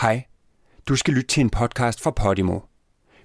[0.00, 0.24] Hej.
[0.88, 2.60] Du skal lytte til en podcast fra Podimo.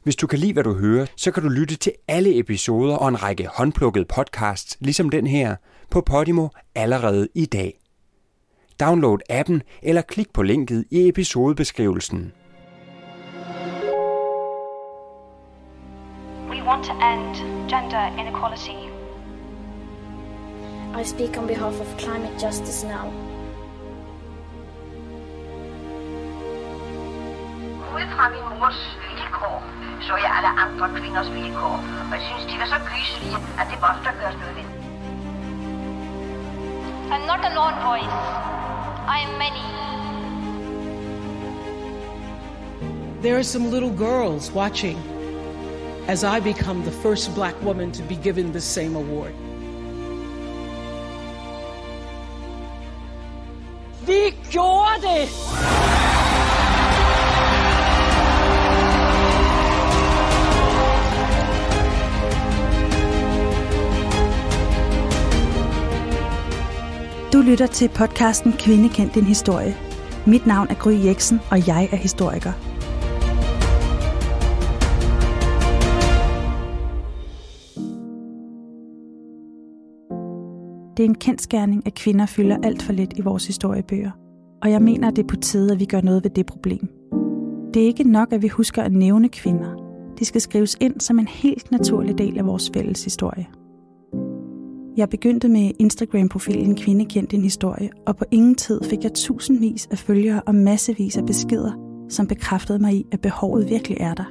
[0.03, 3.07] Hvis du kan lide, hvad du hører, så kan du lytte til alle episoder og
[3.07, 5.55] en række håndplukkede podcasts, ligesom den her,
[5.89, 7.79] på Podimo allerede i dag.
[8.79, 12.33] Download appen eller klik på linket i episodebeskrivelsen.
[16.49, 17.35] We want to end
[17.69, 18.77] gender inequality.
[21.01, 23.30] I speak on behalf of climate justice now.
[27.99, 29.63] Fra min mors vilkår,
[30.01, 31.75] så jeg alle andre kvinders vilkår.
[32.09, 34.67] Og jeg synes, de var så gyselige, at det måtte der gøres noget ved.
[37.13, 38.17] I'm not a lone voice.
[39.15, 39.65] I am many.
[43.21, 44.97] There are some little girls watching
[46.07, 49.33] as I become the first black woman to be given the same award.
[54.05, 55.90] Vi gjorde det!
[67.41, 69.75] Du lytter til podcasten Kvinde kendt din historie.
[70.27, 72.51] Mit navn er Gry Jeksen, og jeg er historiker.
[80.97, 84.11] Det er en kendskærning, at kvinder fylder alt for lidt i vores historiebøger.
[84.61, 86.87] Og jeg mener, at det er på tide, at vi gør noget ved det problem.
[87.73, 89.75] Det er ikke nok, at vi husker at nævne kvinder.
[90.19, 93.47] De skal skrives ind som en helt naturlig del af vores fælles historie.
[95.01, 99.87] Jeg begyndte med Instagram-profilen Kvinde kendt din historie, og på ingen tid fik jeg tusindvis
[99.91, 101.71] af følgere og massevis af beskeder,
[102.09, 104.23] som bekræftede mig i, at behovet virkelig er der.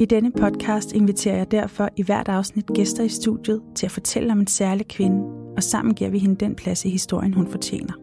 [0.00, 4.32] I denne podcast inviterer jeg derfor i hvert afsnit gæster i studiet til at fortælle
[4.32, 5.24] om en særlig kvinde,
[5.56, 7.94] og sammen giver vi hende den plads i historien, hun fortjener.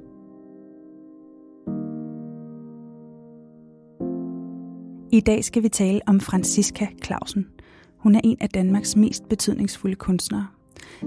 [5.11, 7.47] I dag skal vi tale om Franziska Clausen.
[7.97, 10.47] Hun er en af Danmarks mest betydningsfulde kunstnere.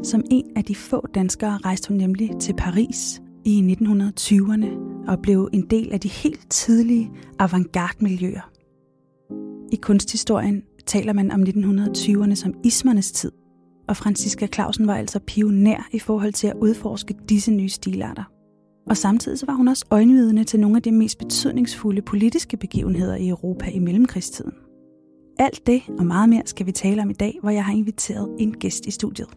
[0.03, 4.67] Som en af de få danskere rejste hun nemlig til Paris i 1920'erne
[5.09, 8.51] og blev en del af de helt tidlige avantgarde-miljøer.
[9.73, 13.33] I kunsthistorien taler man om 1920'erne som ismernes tid,
[13.89, 18.25] og Franziska Clausen var altså pioner i forhold til at udforske disse nye stilarter.
[18.87, 23.17] Og samtidig så var hun også øjenvidende til nogle af de mest betydningsfulde politiske begivenheder
[23.17, 24.53] i Europa i mellemkrigstiden.
[25.39, 28.29] Alt det og meget mere skal vi tale om i dag, hvor jeg har inviteret
[28.39, 29.29] en gæst i studiet.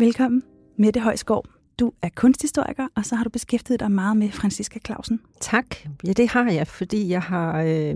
[0.00, 0.42] Velkommen,
[0.76, 1.46] Mette Højsgaard.
[1.80, 5.20] Du er kunsthistoriker, og så har du beskæftiget dig meget med Franziska Clausen.
[5.40, 5.66] Tak.
[6.06, 7.94] Ja, det har jeg, fordi jeg har øh,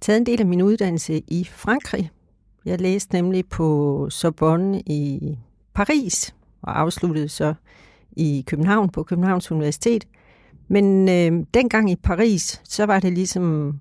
[0.00, 2.10] taget en del af min uddannelse i Frankrig.
[2.64, 5.34] Jeg læste nemlig på Sorbonne i
[5.74, 7.54] Paris, og afsluttede så
[8.12, 10.04] i København på Københavns Universitet.
[10.68, 13.74] Men øh, dengang i Paris, så var det ligesom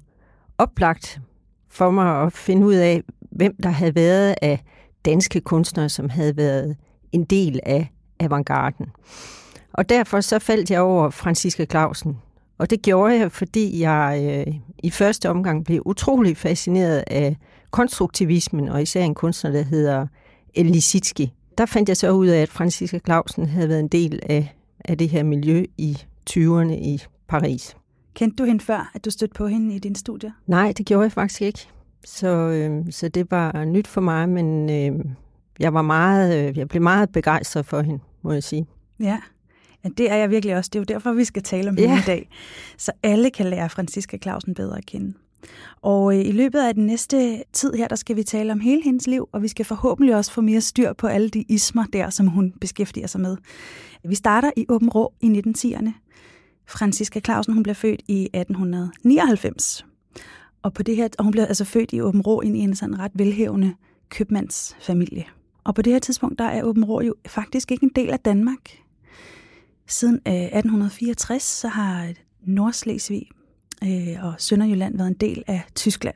[0.58, 1.22] oplagt
[1.68, 4.64] for mig at finde ud af, hvem der havde været af
[5.06, 6.78] danske kunstnere, som havde været
[7.12, 8.86] en del af avantgarden.
[9.74, 12.18] Og derfor så faldt jeg over Franziska Clausen.
[12.58, 17.38] Og det gjorde jeg, fordi jeg øh, i første omgang blev utrolig fascineret af
[17.72, 20.08] konstruktivismen, og især en kunstner, der hedder
[20.54, 21.28] El Lisitsky.
[21.58, 24.56] Der fandt jeg så ud af, at Franziska Clausen havde været en del af,
[24.86, 25.98] af det her miljø i
[26.30, 27.76] 20'erne i Paris.
[28.14, 30.34] Kendte du hende før, at du stødte på hende i din studie?
[30.48, 31.68] Nej, det gjorde jeg faktisk ikke.
[32.06, 35.06] Så, øh, så det var nyt for mig, men øh,
[35.62, 38.66] jeg var meget, øh, jeg blev meget begejstret for hende, må jeg sige.
[39.00, 39.20] Ja.
[39.84, 40.70] ja, det er jeg virkelig også.
[40.74, 42.00] Det er jo derfor, vi skal tale om hende Ja.
[42.00, 42.30] i dag.
[42.78, 45.14] Så alle kan lære Franziska Clausen bedre at kende.
[45.82, 48.84] Og øh, i løbet af den næste tid her, der skal vi tale om hele
[48.84, 52.10] hendes liv, og vi skal forhåbentlig også få mere styr på alle de ismer der,
[52.10, 53.38] som hun beskæftiger sig med.
[54.04, 55.90] Vi starter i Åben Rå i 1910'erne.
[56.70, 59.86] Franziska Clausen, hun blev født i 1899.
[60.64, 63.00] Og, på det her, og hun blev altså født i Åben Rå i en sådan
[63.00, 63.74] ret velhævende
[64.10, 65.24] købmandsfamilie.
[65.64, 68.20] Og på det her tidspunkt, der er Åben Rå jo faktisk ikke en del af
[68.20, 68.70] Danmark.
[69.88, 72.14] Siden øh, 1864, så har
[72.44, 73.30] Nordslesvig
[73.84, 76.16] øh, og Sønderjylland været en del af Tyskland.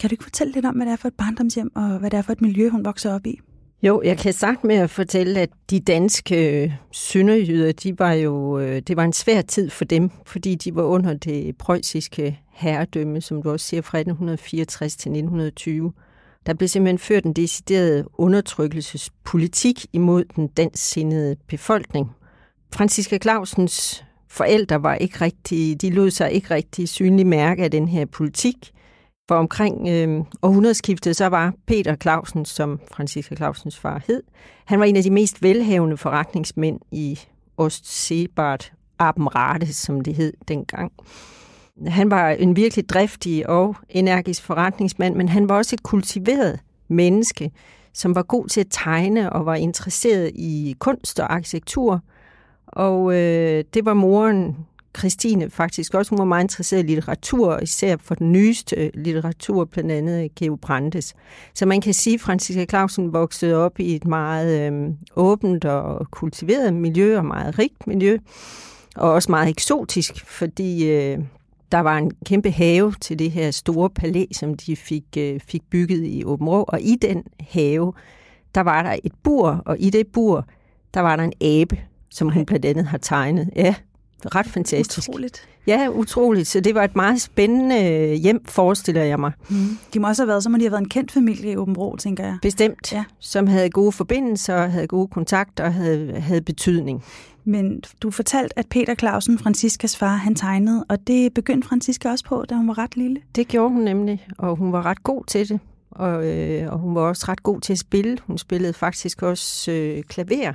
[0.00, 2.16] Kan du ikke fortælle lidt om, hvad det er for et barndomshjem, og hvad det
[2.16, 3.40] er for et miljø, hun vokser op i?
[3.82, 8.58] Jo, jeg kan sagt med at fortælle, at de danske øh, sønderjyder, de var jo,
[8.58, 13.20] øh, det var en svær tid for dem, fordi de var under det preussiske herredømme,
[13.20, 15.92] som du også siger, fra 1864 til 1920.
[16.46, 22.10] Der blev simpelthen ført en decideret undertrykkelsespolitik imod den dansksindede befolkning.
[22.74, 27.88] Franziska Clausens forældre var ikke rigtig, de lod sig ikke rigtig synlig mærke af den
[27.88, 28.72] her politik.
[29.28, 34.22] For omkring øh, århundredeskiftet, så var Peter Clausen, som Franziska Clausens far hed,
[34.64, 37.20] han var en af de mest velhavende forretningsmænd i
[37.56, 40.92] Ostsebart Abenrate, som det hed dengang.
[41.86, 47.50] Han var en virkelig driftig og energisk forretningsmand, men han var også et kultiveret menneske,
[47.92, 52.00] som var god til at tegne og var interesseret i kunst og arkitektur.
[52.66, 54.56] Og øh, det var moren
[54.98, 56.10] Christine faktisk også.
[56.10, 60.30] Hun var meget interesseret i litteratur, især for den nyeste øh, litteratur, blandt andet øh,
[60.36, 61.14] Geo Brandes.
[61.54, 66.10] Så man kan sige, at Franziska Clausen voksede op i et meget øh, åbent og
[66.10, 68.18] kultiveret miljø, og meget rigt miljø,
[68.96, 71.18] og også meget eksotisk, fordi øh,
[71.72, 75.62] der var en kæmpe have til det her store palæ, som de fik, øh, fik
[75.70, 77.92] bygget i Åben Rå, og i den have,
[78.54, 80.46] der var der et bur, og i det bur,
[80.94, 81.80] der var der en abe,
[82.10, 83.50] som hun blandt andet har tegnet.
[83.56, 83.74] Ja,
[84.26, 85.08] ret fantastisk.
[85.08, 85.48] Utroligt.
[85.66, 86.48] Ja, utroligt.
[86.48, 89.32] Så det var et meget spændende hjem, forestiller jeg mig.
[89.48, 89.78] Mm.
[89.94, 91.76] De må også have været, så må de have været en kendt familie i Åben
[91.76, 92.38] Rå, tænker jeg.
[92.42, 92.92] Bestemt.
[92.92, 93.04] Ja.
[93.18, 97.04] Som havde gode forbindelser, havde gode kontakter og havde, havde betydning.
[97.44, 102.24] Men du fortalte, at Peter Clausen, Franciskas far, han tegnede, og det begyndte Franziska også
[102.24, 103.16] på, da hun var ret lille.
[103.36, 105.60] Det gjorde hun nemlig, og hun var ret god til det.
[105.90, 108.18] Og, øh, og hun var også ret god til at spille.
[108.26, 110.52] Hun spillede faktisk også øh, klaver.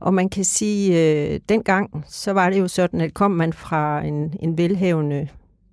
[0.00, 4.04] Og man kan sige, øh, dengang, så var det jo sådan, at kom man fra
[4.04, 5.28] en, en velhavende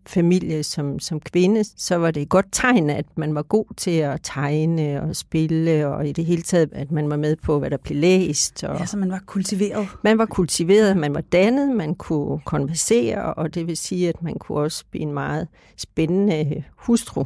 [0.07, 3.91] familie som, som kvinde, så var det et godt tegn, at man var god til
[3.91, 7.69] at tegne og spille, og i det hele taget, at man var med på, hvad
[7.69, 8.63] der blev læst.
[8.63, 9.87] Og ja, så man var kultiveret.
[10.03, 14.33] Man var kultiveret, man var dannet, man kunne konversere, og det vil sige, at man
[14.33, 15.47] kunne også blive en meget
[15.77, 17.25] spændende hustru.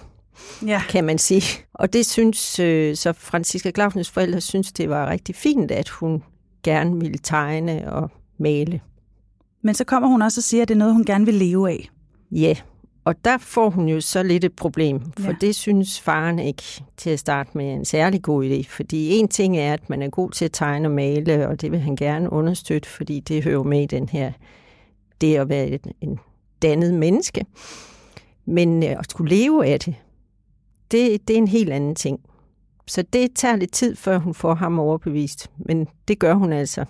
[0.68, 0.82] Ja.
[0.90, 1.66] kan man sige.
[1.74, 6.24] Og det synes, øh, så Franziska Clausens forældre synes, det var rigtig fint, at hun
[6.64, 8.82] gerne ville tegne og male.
[9.62, 11.70] Men så kommer hun også og siger, at det er noget, hun gerne vil leve
[11.70, 11.90] af.
[12.32, 12.56] Ja,
[13.06, 15.36] og der får hun jo så lidt et problem, for ja.
[15.42, 16.64] det synes faren ikke
[16.98, 18.64] til at starte med en særlig god idé.
[18.70, 21.72] Fordi en ting er, at man er god til at tegne og male, og det
[21.72, 24.32] vil han gerne understøtte, fordi det hører med i den her,
[25.22, 26.20] det at være en, en
[26.62, 27.46] dannet menneske.
[28.46, 29.96] Men øh, at skulle leve af det,
[30.92, 32.20] det, det er en helt anden ting.
[32.90, 35.52] Så det tager lidt tid, før hun får ham overbevist.
[35.58, 36.86] Men det gør hun altså.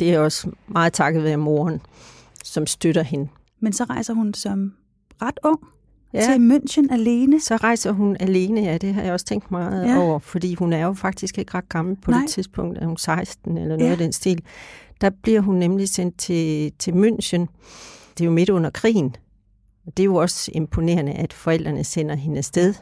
[0.00, 1.80] Det er også meget takket være moren,
[2.44, 3.28] som støtter hende.
[3.60, 4.72] Men så rejser hun som
[5.22, 5.60] ret ung
[6.12, 6.20] ja.
[6.20, 7.40] til München alene.
[7.40, 9.98] Så rejser hun alene, ja, det har jeg også tænkt meget ja.
[9.98, 12.20] over, fordi hun er jo faktisk ikke ret gammel på Nej.
[12.20, 13.92] det tidspunkt, er hun 16 eller noget ja.
[13.92, 14.42] af den stil.
[15.00, 17.46] Der bliver hun nemlig sendt til, til München.
[18.14, 19.16] Det er jo midt under krigen.
[19.86, 22.74] Og det er jo også imponerende, at forældrene sender hende afsted.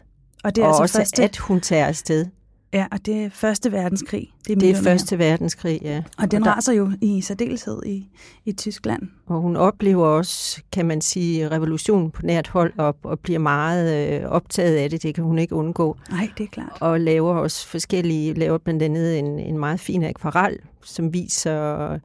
[0.45, 1.23] Og det er og altså også, første...
[1.23, 2.27] at hun tager afsted.
[2.73, 4.31] Ja, og det er Første Verdenskrig.
[4.47, 6.03] Det er, det er Første Verdenskrig, ja.
[6.19, 6.53] Og den og der...
[6.55, 8.09] raser jo i særdeleshed i,
[8.45, 9.03] i Tyskland.
[9.27, 14.21] Og hun oplever også, kan man sige, revolutionen på nært hold op og bliver meget
[14.23, 15.03] øh, optaget af det.
[15.03, 15.97] Det kan hun ikke undgå.
[16.11, 16.79] Nej, det er klart.
[16.81, 21.99] Og laver også forskellige, laver blandt andet en, en meget fin akvarel, som viser,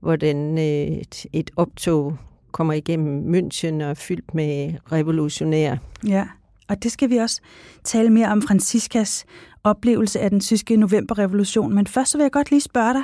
[0.00, 2.16] hvordan øh, et, et optog
[2.52, 5.78] kommer igennem München og fyldt med revolutionære.
[6.06, 6.26] Ja.
[6.68, 7.40] Og det skal vi også
[7.84, 9.24] tale mere om Franciskas
[9.64, 11.74] oplevelse af den tyske novemberrevolution.
[11.74, 13.02] Men først så vil jeg godt lige spørge dig.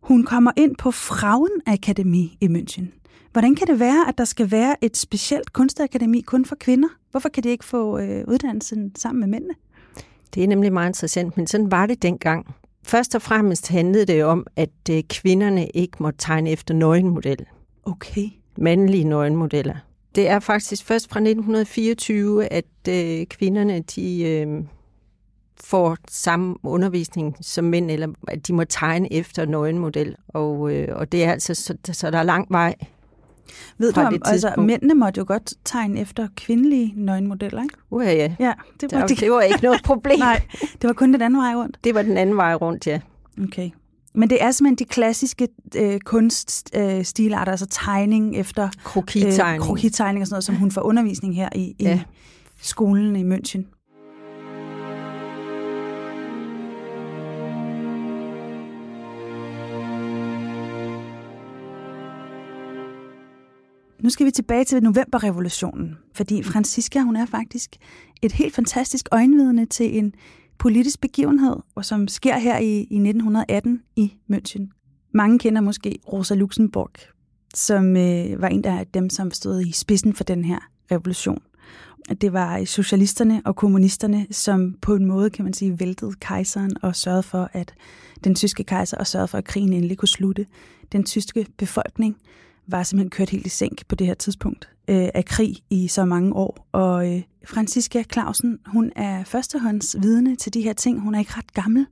[0.00, 2.84] Hun kommer ind på Frauenakademi i München.
[3.32, 6.88] Hvordan kan det være, at der skal være et specielt kunstakademi kun for kvinder?
[7.10, 9.54] Hvorfor kan de ikke få øh, uddannelsen sammen med mændene?
[10.34, 12.54] Det er nemlig meget interessant, men sådan var det dengang.
[12.82, 17.46] Først og fremmest handlede det om, at øh, kvinderne ikke måtte tegne efter nøgenmodel.
[17.84, 18.28] Okay.
[18.58, 19.76] Mandlige nøgenmodeller.
[20.14, 24.64] Det er faktisk først fra 1924, at øh, kvinderne de, øh,
[25.64, 30.16] får samme undervisning som mænd, eller at de må tegne efter nøgenmodel.
[30.28, 32.74] Og, øh, og det er altså, så, så der er lang vej
[33.78, 37.74] ved du om, altså mændene måtte jo godt tegne efter kvindelige nøgenmodeller, ikke?
[37.90, 38.34] Uh, ja.
[38.40, 40.18] ja det, var, det, det var ikke noget problem.
[40.28, 40.42] Nej,
[40.82, 41.78] det var kun den anden vej rundt.
[41.84, 43.00] Det var den anden vej rundt, ja.
[43.42, 43.70] Okay.
[44.14, 48.68] Men det er simpelthen de klassiske øh, kunststilarter, øh, altså tegning efter...
[48.84, 49.62] Krokitegning.
[49.62, 52.02] Øh, krokitegning og sådan noget, som hun får undervisning her i, i ja.
[52.62, 53.75] skolen i München.
[64.06, 67.76] Nu skal vi tilbage til novemberrevolutionen, fordi Francisca hun er faktisk
[68.22, 70.14] et helt fantastisk øjenvidne til en
[70.58, 74.68] politisk begivenhed, som sker her i, i 1918 i München.
[75.14, 76.90] Mange kender måske Rosa Luxemburg,
[77.54, 80.58] som øh, var en af dem, som stod i spidsen for den her
[80.92, 81.42] revolution.
[82.20, 86.96] Det var socialisterne og kommunisterne, som på en måde, kan man sige, væltede kejseren og
[86.96, 87.74] sørgede for, at
[88.24, 90.46] den tyske kejser og sørgede for, at krigen endelig kunne slutte.
[90.92, 92.16] Den tyske befolkning
[92.68, 96.04] var simpelthen kørt helt i sænk på det her tidspunkt øh, af krig i så
[96.04, 96.68] mange år.
[96.72, 101.00] Og øh, Franziska Clausen, hun er førstehånds vidne til de her ting.
[101.00, 101.86] Hun er ikke ret gammel.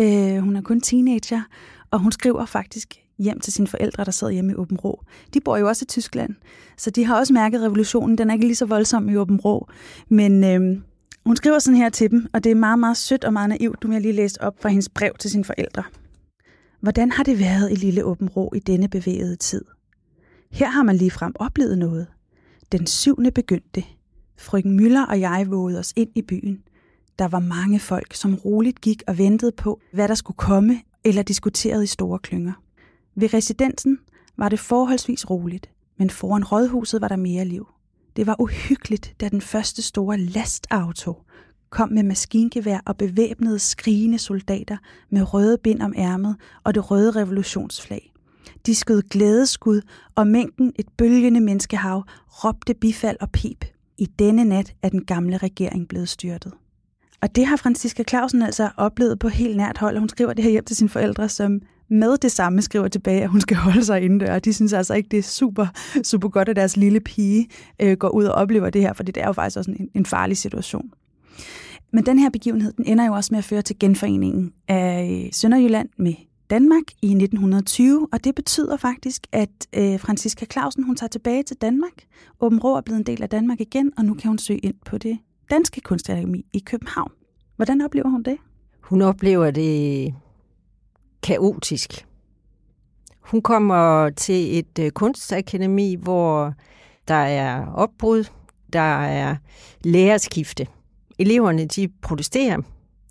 [0.00, 1.42] Øh, hun er kun teenager,
[1.90, 5.02] og hun skriver faktisk hjem til sine forældre, der sad hjemme i Åben Rå.
[5.34, 6.34] De bor jo også i Tyskland,
[6.76, 8.18] så de har også mærket revolutionen.
[8.18, 9.68] Den er ikke lige så voldsom i Åben Rå,
[10.08, 10.80] men øh,
[11.26, 13.82] hun skriver sådan her til dem, og det er meget, meget sødt og meget naivt.
[13.82, 15.82] Du har lige læst op fra hendes brev til sine forældre.
[16.80, 19.64] Hvordan har det været i Lille Åben Rå i denne bevægede tid?
[20.54, 22.06] Her har man lige frem oplevet noget.
[22.72, 23.84] Den syvende begyndte.
[24.38, 26.62] Frøken Møller og jeg vågede os ind i byen.
[27.18, 31.22] Der var mange folk, som roligt gik og ventede på, hvad der skulle komme, eller
[31.22, 32.52] diskuterede i store klynger.
[33.14, 33.98] Ved residensen
[34.36, 37.66] var det forholdsvis roligt, men foran rådhuset var der mere liv.
[38.16, 41.22] Det var uhyggeligt, da den første store lastauto
[41.70, 44.76] kom med maskingevær og bevæbnede skrigende soldater
[45.10, 48.13] med røde bind om ærmet og det røde revolutionsflag.
[48.66, 49.80] De skød glædeskud,
[50.14, 52.04] og mængden et bølgende menneskehav
[52.44, 53.64] råbte bifald og pip.
[53.98, 56.52] I denne nat er den gamle regering blevet styrtet.
[57.22, 60.44] Og det har Franziska Clausen altså oplevet på helt nært hold, og hun skriver det
[60.44, 63.84] her hjem til sine forældre, som med det samme skriver tilbage, at hun skal holde
[63.84, 64.38] sig indendør.
[64.38, 65.66] De synes altså ikke, det er super,
[66.02, 67.48] super godt, at deres lille pige
[67.82, 70.06] øh, går ud og oplever det her, for det er jo faktisk også en, en
[70.06, 70.90] farlig situation.
[71.92, 75.32] Men den her begivenhed, den ender jo også med at føre til genforeningen af øh,
[75.32, 76.14] Sønderjylland med
[76.54, 81.56] Danmark i 1920, og det betyder faktisk, at øh, Franziska Clausen hun tager tilbage til
[81.56, 81.92] Danmark.
[82.40, 84.74] Åben Rå er blevet en del af Danmark igen, og nu kan hun søge ind
[84.86, 85.18] på det
[85.50, 87.10] Danske Kunstakademi i København.
[87.56, 88.36] Hvordan oplever hun det?
[88.80, 90.14] Hun oplever det
[91.22, 92.06] kaotisk.
[93.20, 96.54] Hun kommer til et øh, kunstakademi, hvor
[97.08, 98.24] der er opbrud,
[98.72, 99.36] der er
[99.84, 100.66] lærerskifte.
[101.18, 102.58] Eleverne de protesterer,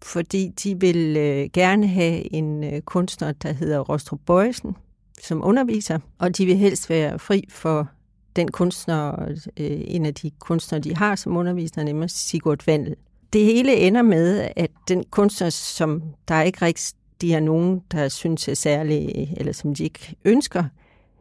[0.03, 4.75] fordi de vil øh, gerne have en øh, kunstner, der hedder Rostrup Bøjsen,
[5.21, 7.89] som underviser, og de vil helst være fri for
[8.35, 12.95] den kunstner, øh, en af de kunstnere, de har som underviser, nemlig Sigurd Vandel.
[13.33, 18.47] Det hele ender med, at den kunstner, som der ikke rigtig er nogen, der synes
[18.47, 20.63] er særlig, øh, eller som de ikke ønsker,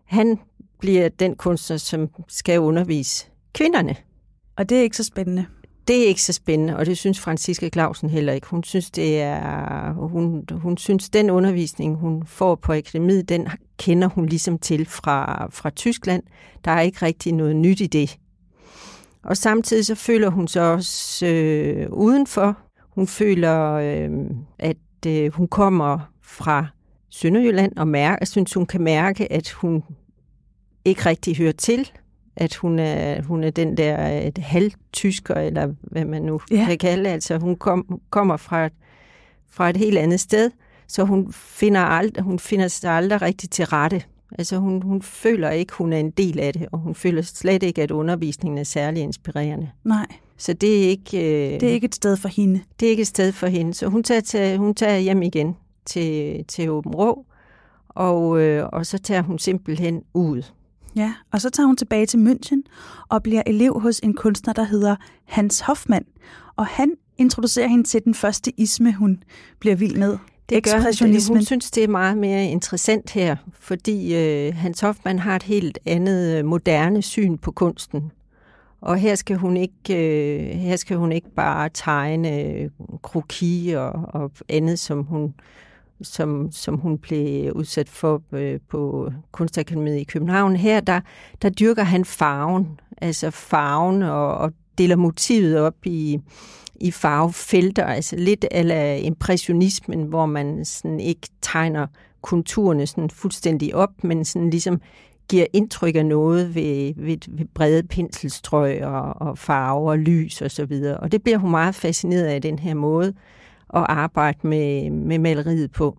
[0.04, 0.38] han
[0.78, 3.96] bliver den kunstner, som skal undervise kvinderne.
[4.56, 5.46] Og det er ikke så spændende.
[5.88, 8.46] Det er ikke så spændende, og det synes Franziska Clausen heller ikke.
[8.46, 13.48] Hun synes, det er, hun, hun synes, den undervisning, hun får på akademiet, den
[13.78, 16.22] kender hun ligesom til fra, fra Tyskland.
[16.64, 18.18] Der er ikke rigtig noget nyt i det.
[19.24, 22.58] Og samtidig så føler hun sig også øh, udenfor.
[22.94, 24.10] Hun føler, øh,
[24.58, 26.66] at øh, hun kommer fra
[27.10, 29.82] Sønderjylland og mærker, synes, hun kan mærke, at hun
[30.84, 31.90] ikke rigtig hører til
[32.36, 36.64] at hun er, hun er den der et halvtysker, eller hvad man nu ja.
[36.68, 38.68] kan kalde Altså, hun kom, kommer fra,
[39.50, 40.50] fra et helt andet sted,
[40.86, 44.02] så hun finder, ald, hun finder sig aldrig rigtig til rette.
[44.38, 47.62] Altså, hun, hun føler ikke, hun er en del af det, og hun føler slet
[47.62, 49.70] ikke, at undervisningen er særlig inspirerende.
[49.84, 50.06] Nej.
[50.36, 51.18] Så det er ikke...
[51.18, 52.60] Øh, det er ikke et sted for hende.
[52.80, 53.74] Det er ikke et sted for hende.
[53.74, 57.26] Så hun tager, til, hun tager hjem igen til, til Åben Rå,
[57.88, 60.42] og, øh, og så tager hun simpelthen ud.
[60.96, 62.62] Ja, og så tager hun tilbage til München
[63.08, 66.04] og bliver elev hos en kunstner, der hedder Hans Hoffmann.
[66.56, 69.22] Og han introducerer hende til den første isme, hun
[69.58, 70.18] bliver vild med.
[70.48, 71.36] Det gør hun.
[71.36, 75.78] Hun synes, det er meget mere interessant her, fordi øh, Hans Hoffmann har et helt
[75.86, 78.10] andet øh, moderne syn på kunsten.
[78.80, 82.70] Og her skal hun ikke, øh, her skal hun ikke bare tegne øh,
[83.02, 85.34] kroki og, og andet, som hun
[86.04, 90.56] som, som hun blev udsat for øh, på Kunstakademiet i København.
[90.56, 91.00] Her, der,
[91.42, 96.18] der dyrker han farven, altså farven og, og deler motivet op i,
[96.74, 101.86] i farvefelter, altså lidt af impressionismen, hvor man sådan ikke tegner
[102.22, 104.80] konturerne sådan fuldstændig op, men sådan ligesom
[105.28, 110.50] giver indtryk af noget ved, ved, ved brede penselstrøg og, og farver og lys og
[110.50, 110.96] så videre.
[110.96, 113.14] Og det bliver hun meget fascineret af den her måde
[113.74, 115.98] at arbejde med, med maleriet på.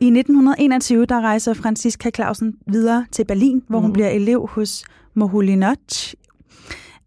[0.00, 3.92] I 1921 der rejser Franziska Clausen videre til Berlin, hvor hun mm.
[3.92, 4.84] bliver elev hos
[5.14, 6.14] Moholy-Nagy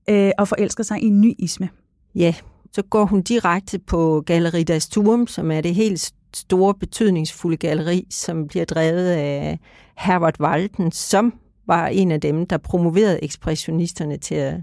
[0.10, 1.70] øh, og forelsker sig i en ny isme.
[2.16, 2.34] Ja,
[2.72, 8.07] så går hun direkte på Galleri das Turm, som er det helt store, betydningsfulde galleri,
[8.10, 9.60] som bliver drevet af
[9.98, 11.34] Herbert Walden, som
[11.67, 14.53] var en af dem, der promoverede ekspressionisterne til at,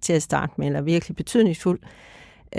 [0.00, 1.80] til at starte med, eller virkelig betydningsfuld.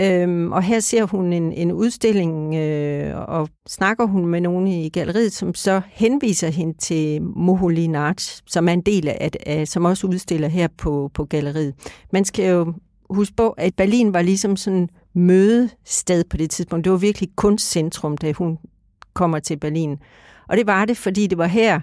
[0.00, 4.88] Øhm, og her ser hun en, en udstilling, øh, og snakker hun med nogen i
[4.88, 9.84] galleriet, som så henviser hende til Moholy Nart, som er en del af, af, som
[9.84, 11.74] også udstiller her på, på galleriet.
[12.12, 12.72] Man skal jo
[13.14, 16.84] huske på, at Berlin var ligesom sådan mødested på det tidspunkt.
[16.84, 18.58] Det var virkelig kunstcentrum, da hun
[19.14, 19.98] kommer til Berlin.
[20.48, 21.80] Og det var det, fordi det var her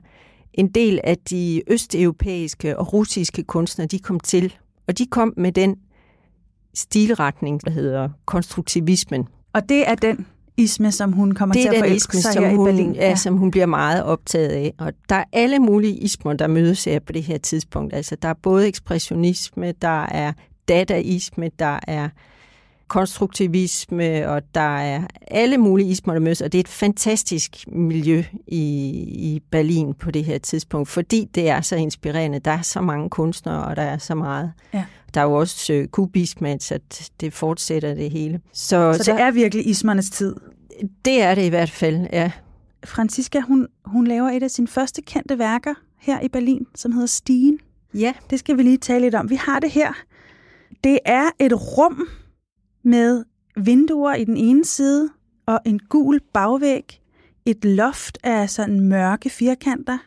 [0.53, 4.53] en del af de østeuropæiske og russiske kunstnere, de kom til.
[4.88, 5.75] Og de kom med den
[6.73, 9.27] stilretning, der hedder konstruktivismen.
[9.53, 10.25] Og det er den
[10.57, 12.95] isme, som hun kommer det til at forelske isme, sig som her hun, i Berlin.
[12.95, 14.73] Ja, som hun bliver meget optaget af.
[14.77, 17.93] Og der er alle mulige ismer, der mødes her på det her tidspunkt.
[17.93, 20.33] Altså, der er både ekspressionisme, der er
[20.68, 22.10] dadaisme, der er
[22.88, 28.24] konstruktivisme, og der er alle mulige ismer, der mødes, og det er et fantastisk miljø
[28.48, 28.63] i,
[29.08, 32.39] i Berlin på det her tidspunkt, fordi det er så inspirerende.
[32.39, 34.51] Der er så mange kunstnere, og der er så meget.
[34.74, 34.86] Ja.
[35.13, 36.80] Der er jo også øh, kubisme, så
[37.20, 38.39] det fortsætter det hele.
[38.53, 40.36] Så, Så det er virkelig ismernes tid.
[41.06, 42.32] det er det i hvert fald, ja.
[42.86, 47.08] Franziska, hun, hun laver et af sine første kendte værker her i Berlin, som hedder
[47.08, 47.60] Stigen.
[47.94, 49.30] Ja, Det skal vi lige tale lidt om.
[49.30, 49.94] Vi har det her.
[50.83, 52.07] Det er et rum
[52.83, 55.09] med vinduer i den ene side
[55.45, 57.01] og en gul bagvæg,
[57.45, 59.97] et loft af sådan mørke firkanter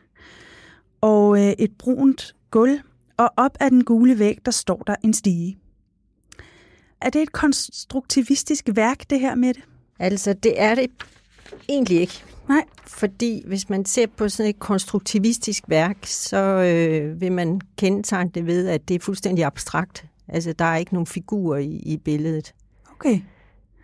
[1.01, 2.79] og øh, et brunt gulv,
[3.17, 5.59] og op ad den gule væg, der står der en stige.
[7.01, 9.63] Er det et konstruktivistisk værk, det her med det?
[9.99, 10.91] altså det er det
[11.69, 12.25] egentlig ikke.
[12.49, 12.65] Nej.
[12.87, 18.47] Fordi hvis man ser på sådan et konstruktivistisk værk, så øh, vil man kendetegne det
[18.47, 20.07] ved, at det er fuldstændig abstrakt.
[20.29, 22.55] Altså, der er ikke nogen figurer i, i billedet.
[22.93, 23.21] Okay.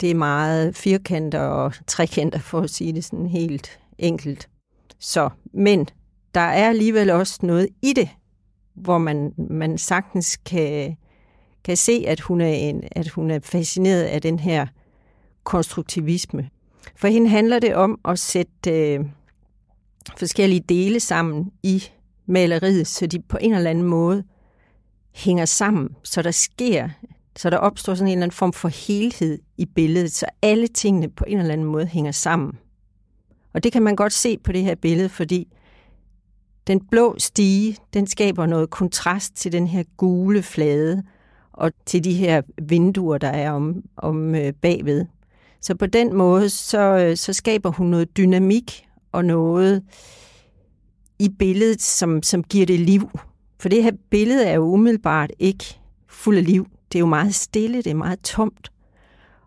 [0.01, 4.49] Det er meget firkanter og trekanter, for at sige det sådan helt enkelt.
[4.99, 5.89] Så, men
[6.35, 8.09] der er alligevel også noget i det,
[8.75, 10.97] hvor man, man sagtens kan,
[11.65, 14.67] kan se, at hun, er en, at hun er fascineret af den her
[15.45, 16.51] konstruktivisme.
[16.97, 19.05] For hende handler det om at sætte øh,
[20.19, 21.85] forskellige dele sammen i
[22.27, 24.25] maleriet, så de på en eller anden måde
[25.13, 26.89] hænger sammen, så der sker,
[27.37, 31.09] så der opstår sådan en eller anden form for helhed i billedet, så alle tingene
[31.09, 32.59] på en eller anden måde hænger sammen.
[33.55, 35.49] Og det kan man godt se på det her billede, fordi
[36.67, 41.03] den blå stige, den skaber noget kontrast til den her gule flade
[41.53, 45.07] og til de her vinduer, der er om, om øh, bagved.
[45.61, 49.83] Så på den måde, så, øh, så skaber hun noget dynamik og noget
[51.19, 53.11] i billedet, som, som giver det liv.
[53.61, 56.67] For det her billede er jo umiddelbart ikke fuld af liv.
[56.93, 58.73] Det er jo meget stille, det er meget tomt.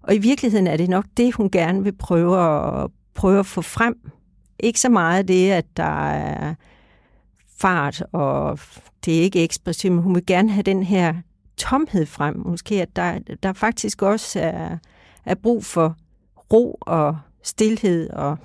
[0.02, 3.62] Og i virkeligheden er det nok det, hun gerne vil prøve at, prøve at få
[3.62, 4.12] frem.
[4.60, 6.56] Ikke så meget det, at der er
[7.58, 8.60] fart, og
[9.06, 11.13] det er ikke ekspressivt, men hun vil gerne have den her
[11.58, 12.38] tomhed frem.
[12.45, 14.78] Måske, at der, der faktisk også er,
[15.26, 15.95] er brug for
[16.54, 18.38] ro og stillhed, og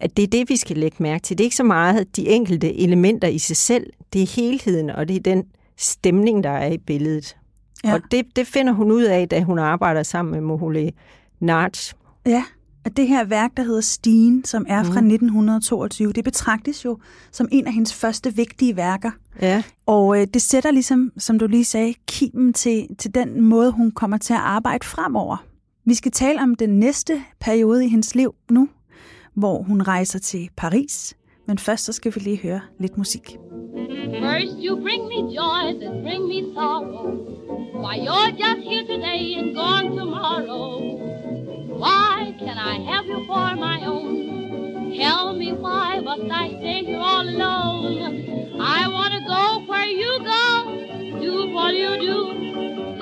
[0.00, 1.38] at det er det, vi skal lægge mærke til.
[1.38, 5.08] Det er ikke så meget de enkelte elementer i sig selv, det er helheden, og
[5.08, 5.44] det er den
[5.76, 7.36] stemning, der er i billedet.
[7.84, 7.94] Ja.
[7.94, 10.92] Og det, det finder hun ud af, da hun arbejder sammen med Mohole
[11.40, 11.94] Narch.
[12.26, 12.44] Ja,
[12.84, 16.98] at det her værk, der hedder Stigen, som er fra 1922, det betragtes jo
[17.32, 19.10] som en af hendes første vigtige værker.
[19.42, 19.62] Ja.
[19.86, 23.90] Og øh, det sætter ligesom, som du lige sagde, kimen til, til den måde, hun
[23.90, 25.36] kommer til at arbejde fremover.
[25.84, 28.68] Vi skal tale om den næste periode i hendes liv nu,
[29.38, 31.16] hvor hun rejser til Paris.
[31.46, 33.36] Men først så skal vi lige høre lidt musik.
[34.24, 37.06] First you bring me joy, then bring me sorrow.
[37.82, 40.66] Why, you're just here today and gone tomorrow.
[41.82, 44.14] Why can I have you for my own?
[45.00, 47.94] Tell me why must I stay here all alone?
[48.78, 50.46] I want to go where you go,
[51.24, 52.18] do what you do.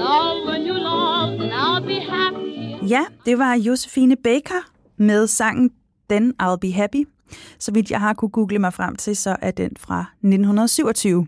[0.04, 2.88] Love when you love, then I'll be happy.
[2.88, 4.62] Ja, det var Josefine Baker
[4.96, 5.70] med sangen
[6.10, 7.08] Then I'll Be Happy.
[7.58, 11.26] Så vidt jeg har kunne google mig frem til, så er den fra 1927.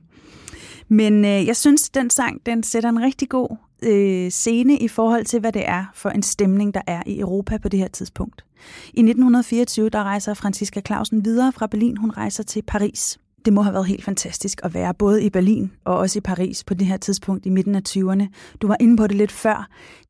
[0.89, 5.25] Men øh, jeg synes, den sang den sætter en rigtig god øh, scene i forhold
[5.25, 8.45] til, hvad det er for en stemning, der er i Europa på det her tidspunkt.
[8.87, 11.97] I 1924 der rejser Franziska Clausen videre fra Berlin.
[11.97, 13.19] Hun rejser til Paris.
[13.45, 16.65] Det må have været helt fantastisk at være både i Berlin og også i Paris
[16.65, 18.27] på det her tidspunkt i midten af 20'erne.
[18.63, 19.69] Du var inde på det lidt før.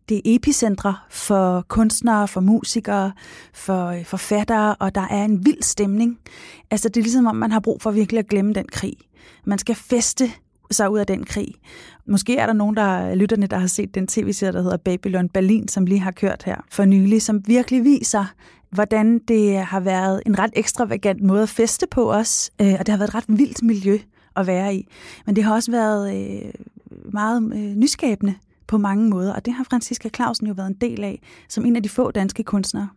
[0.08, 3.12] Det er epicentre for kunstnere, for musikere,
[3.52, 6.18] for øh, forfattere, og der er en vild stemning.
[6.70, 8.96] Altså det er ligesom om, man har brug for virkelig at glemme den krig.
[9.44, 10.30] Man skal feste
[10.70, 11.54] sig ud af den krig.
[12.06, 15.68] Måske er der nogen der lytterne, der har set den tv-serie, der hedder Babylon Berlin,
[15.68, 18.24] som lige har kørt her for nylig, som virkelig viser,
[18.70, 22.88] hvordan det har været en ret ekstravagant måde at feste på os, øh, og det
[22.88, 23.98] har været et ret vildt miljø
[24.36, 24.88] at være i.
[25.26, 26.52] Men det har også været øh,
[27.12, 28.34] meget øh, nyskabende
[28.68, 31.76] på mange måder, og det har Franziska Clausen jo været en del af, som en
[31.76, 32.88] af de få danske kunstnere.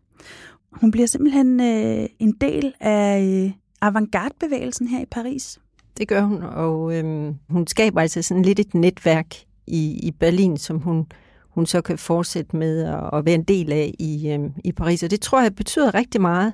[0.72, 5.60] Hun bliver simpelthen øh, en del af øh, avantgarde-bevægelsen her i Paris.
[5.98, 9.36] Det gør hun, og øh, hun skaber altså sådan lidt et netværk
[9.68, 11.08] i, i Berlin, som hun,
[11.50, 15.04] hun så kan fortsætte med at, at være en del af i, øh, i Paris.
[15.04, 16.54] Og det tror jeg betyder rigtig meget,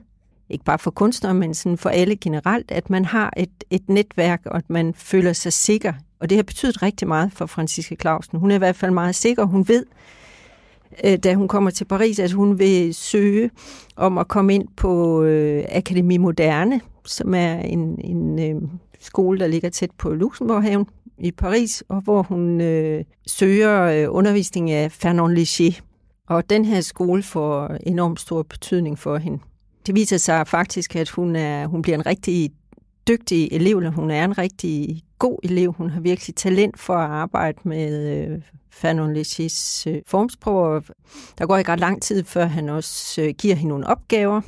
[0.49, 4.41] ikke bare for kunstnere, men sådan for alle generelt, at man har et, et netværk,
[4.45, 5.93] og at man føler sig sikker.
[6.19, 8.39] Og det har betydet rigtig meget for Franciske Clausen.
[8.39, 9.85] Hun er i hvert fald meget sikker, hun ved,
[11.03, 13.49] øh, da hun kommer til Paris, at hun vil søge
[13.95, 18.61] om at komme ind på øh, Akademi Moderne, som er en, en øh,
[18.99, 20.85] skole, der ligger tæt på Luxembourghaven
[21.17, 25.81] i Paris, og hvor hun øh, søger øh, undervisning af Fernand Léger.
[26.27, 29.39] Og den her skole får enormt stor betydning for hende.
[29.87, 32.51] Det viser sig faktisk, at hun, er, hun bliver en rigtig
[33.07, 35.71] dygtig elev, eller hun er en rigtig god elev.
[35.71, 40.83] Hun har virkelig talent for at arbejde med øh, Fanon Lechis øh, formsprog.
[41.37, 44.41] Der går ikke ret lang tid, før han også øh, giver hende nogle opgaver.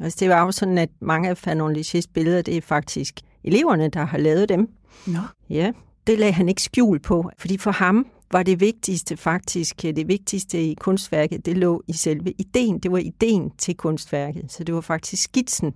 [0.00, 3.88] Altså, det var jo sådan, at mange af Fanon Lechis billeder, det er faktisk eleverne,
[3.88, 4.68] der har lavet dem.
[5.06, 5.18] Nå.
[5.50, 5.72] Ja,
[6.06, 10.62] det lagde han ikke skjul på, fordi for ham var det vigtigste faktisk, det vigtigste
[10.62, 12.78] i kunstværket, det lå i selve ideen.
[12.78, 15.72] Det var ideen til kunstværket, så det var faktisk skitsen.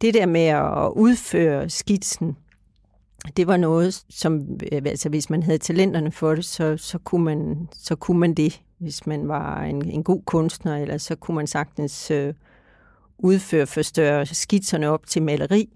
[0.00, 2.36] Det der med at udføre skitsen,
[3.36, 7.68] det var noget, som, altså hvis man havde talenterne for det, så, så, kunne, man,
[7.72, 8.60] så kunne man det.
[8.78, 12.34] Hvis man var en, en god kunstner, eller så kunne man sagtens øh,
[13.18, 15.68] udføre, forstørre skitserne op til maleri.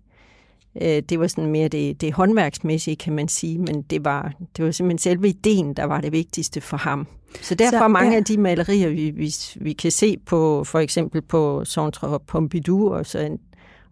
[0.83, 4.65] Øh, det var sådan mere det, det håndværksmæssige, kan man sige, men det var, det
[4.65, 7.07] var simpelthen selve ideen, der var det vigtigste for ham.
[7.43, 8.17] Så derfor så, mange ja.
[8.17, 13.07] af de malerier, vi, vi, vi kan se på, for eksempel på Centre Pompidou og,
[13.07, 13.39] så,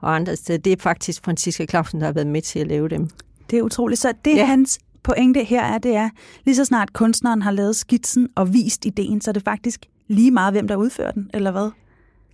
[0.01, 2.89] og andre steder, det er faktisk Franziska Clausen, der har været med til at lave
[2.89, 3.09] dem.
[3.51, 4.01] Det er utroligt.
[4.01, 4.45] Så det ja.
[4.45, 6.11] hans pointe her er, det er,
[6.45, 10.31] lige så snart kunstneren har lavet skitsen og vist ideen, så er det faktisk lige
[10.31, 11.71] meget, hvem der udfører den, eller hvad?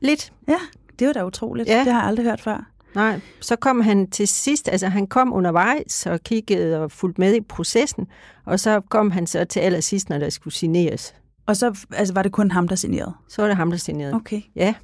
[0.00, 0.32] Lidt.
[0.48, 0.58] Ja,
[0.98, 1.68] det var da utroligt.
[1.68, 1.78] Ja.
[1.84, 2.68] Det har jeg aldrig hørt før.
[2.94, 7.34] Nej, så kom han til sidst, altså han kom undervejs og kiggede og fulgte med
[7.34, 8.06] i processen,
[8.44, 11.14] og så kom han så til allersidst, når der skulle signeres.
[11.46, 13.12] Og så altså, var det kun ham, der signerede?
[13.28, 14.14] Så var det ham, der signerede.
[14.14, 14.40] Okay.
[14.56, 14.74] Ja.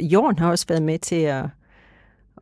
[0.00, 1.44] Jorden har også været med til at,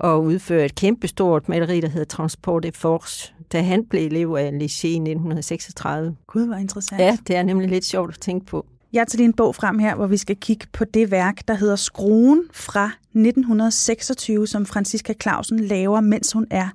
[0.04, 4.50] at udføre et kæmpestort maleri, der hedder Transport de Force, da han blev elev af
[4.50, 6.16] Léger i 1936.
[6.26, 7.00] Gud, hvor interessant.
[7.00, 8.66] Ja, det er nemlig lidt sjovt at tænke på.
[8.92, 11.54] Jeg tager lige en bog frem her, hvor vi skal kigge på det værk, der
[11.54, 16.68] hedder Skruen fra 1926, som Franziska Clausen laver, mens hun er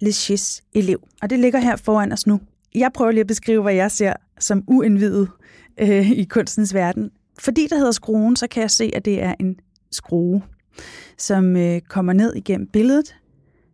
[0.00, 1.08] Lechis elev.
[1.22, 2.40] Og det ligger her foran os nu.
[2.74, 5.28] Jeg prøver lige at beskrive, hvad jeg ser som uindvidet
[5.78, 7.10] øh, i kunstens verden.
[7.38, 9.56] Fordi der hedder Skruen, så kan jeg se, at det er en
[9.90, 10.42] skrue,
[11.18, 13.16] som øh, kommer ned igennem billedet.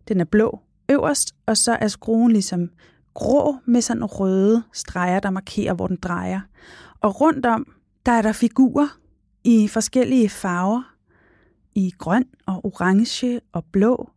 [0.08, 2.70] Den er blå øverst, og så er skruen ligesom
[3.14, 6.40] grå med sådan røde streger, der markerer, hvor den drejer.
[7.00, 7.66] Og rundt om
[8.06, 8.98] der er der figurer
[9.44, 10.94] i forskellige farver,
[11.74, 14.10] i grøn og orange og blå.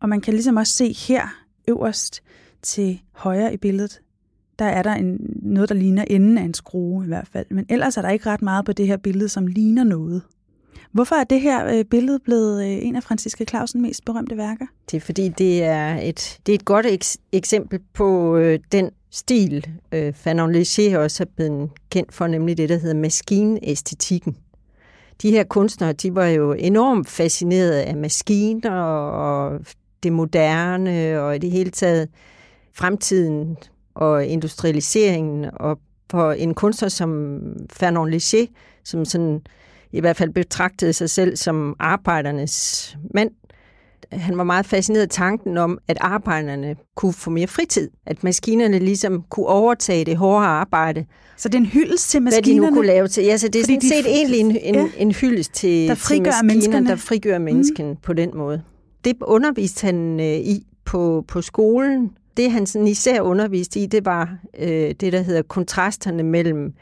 [0.00, 1.28] Og man kan ligesom også se her
[1.68, 2.22] øverst
[2.62, 4.00] til højre i billedet,
[4.58, 7.46] der er der en, noget, der ligner enden af en skrue i hvert fald.
[7.50, 10.22] Men ellers er der ikke ret meget på det her billede, som ligner noget.
[10.92, 14.66] Hvorfor er det her øh, billede blevet øh, en af Franziska Clausens mest berømte værker?
[14.90, 16.86] Det er fordi, det er et, det er et godt
[17.32, 22.68] eksempel på øh, den stil, øh, Fanon Léger også er blevet kendt for, nemlig det,
[22.68, 24.36] der hedder maskinæstetikken.
[25.22, 29.60] De her kunstnere, de var jo enormt fascineret af maskiner og
[30.02, 32.08] det moderne og i det hele taget
[32.72, 33.56] fremtiden
[33.94, 35.46] og industrialiseringen.
[35.52, 35.78] Og
[36.10, 38.46] for en kunstner som Fernand Léger,
[38.84, 39.40] som sådan
[39.92, 43.30] i hvert fald betragtede sig selv som arbejdernes mand,
[44.12, 47.90] han var meget fascineret af tanken om, at arbejderne kunne få mere fritid.
[48.06, 51.04] At maskinerne ligesom kunne overtage det hårde arbejde.
[51.36, 52.60] Så det er en hyldest til maskinerne?
[52.60, 53.24] Hvad de nu kunne lave til.
[53.24, 55.94] Ja, så det er sådan de, set egentlig en, en, ja, en hyldest til, der
[55.94, 57.96] til maskinerne, der frigør mennesken mm.
[58.02, 58.62] på den måde.
[59.04, 62.10] Det underviste han øh, i på, på skolen.
[62.36, 66.72] Det han sådan især underviste i, det var øh, det, der hedder kontrasterne mellem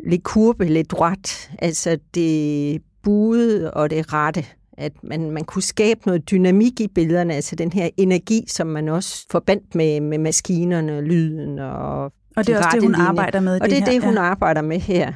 [0.00, 4.44] le courbe, le droite, altså det buede og det rette
[4.78, 8.88] at man, man kunne skabe noget dynamik i billederne, altså den her energi, som man
[8.88, 12.12] også forbandt med, med maskinerne, lyden og Og
[12.46, 13.06] det er også det, hun linje.
[13.06, 13.60] arbejder med.
[13.60, 14.20] Og det, det er det, hun ja.
[14.20, 15.12] arbejder med her.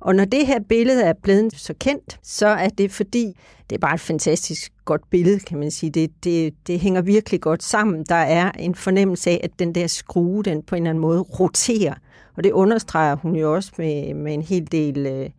[0.00, 3.36] Og når det her billede er blevet så kendt, så er det fordi,
[3.70, 5.90] det er bare et fantastisk godt billede, kan man sige.
[5.90, 8.04] Det, det, det hænger virkelig godt sammen.
[8.08, 11.20] Der er en fornemmelse af, at den der skrue, den på en eller anden måde
[11.20, 11.94] roterer.
[12.36, 15.30] Og det understreger hun jo også med, med en hel del øh,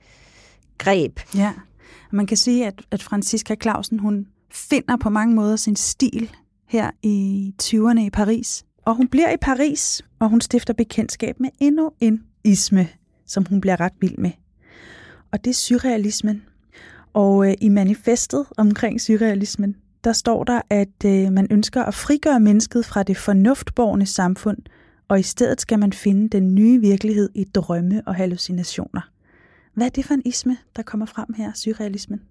[0.77, 1.19] greb.
[1.35, 1.53] Ja.
[2.11, 6.31] Man kan sige, at, at Franziska Clausen, hun finder på mange måder sin stil
[6.67, 8.65] her i 20'erne i Paris.
[8.85, 12.87] Og hun bliver i Paris, og hun stifter bekendtskab med endnu en isme,
[13.25, 14.31] som hun bliver ret vild med.
[15.31, 16.43] Og det er surrealismen.
[17.13, 22.39] Og øh, i manifestet omkring surrealismen, der står der, at øh, man ønsker at frigøre
[22.39, 24.57] mennesket fra det fornuftborgende samfund,
[25.11, 29.01] og i stedet skal man finde den nye virkelighed i drømme og hallucinationer.
[29.73, 32.21] Hvad er det for en isme, der kommer frem her, surrealismen?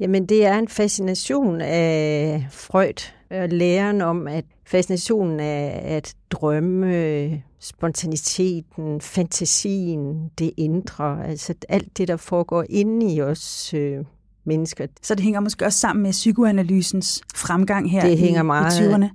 [0.00, 7.42] Jamen, det er en fascination af Freud, og læren om, at fascinationen af at drømme,
[7.60, 14.04] spontaniteten, fantasien, det indre, altså alt det, der foregår inde i os øh,
[14.44, 14.86] mennesker.
[15.02, 18.84] Så det hænger måske også sammen med psykoanalysens fremgang her det hænger i, meget, i
[18.84, 19.08] 20'erne.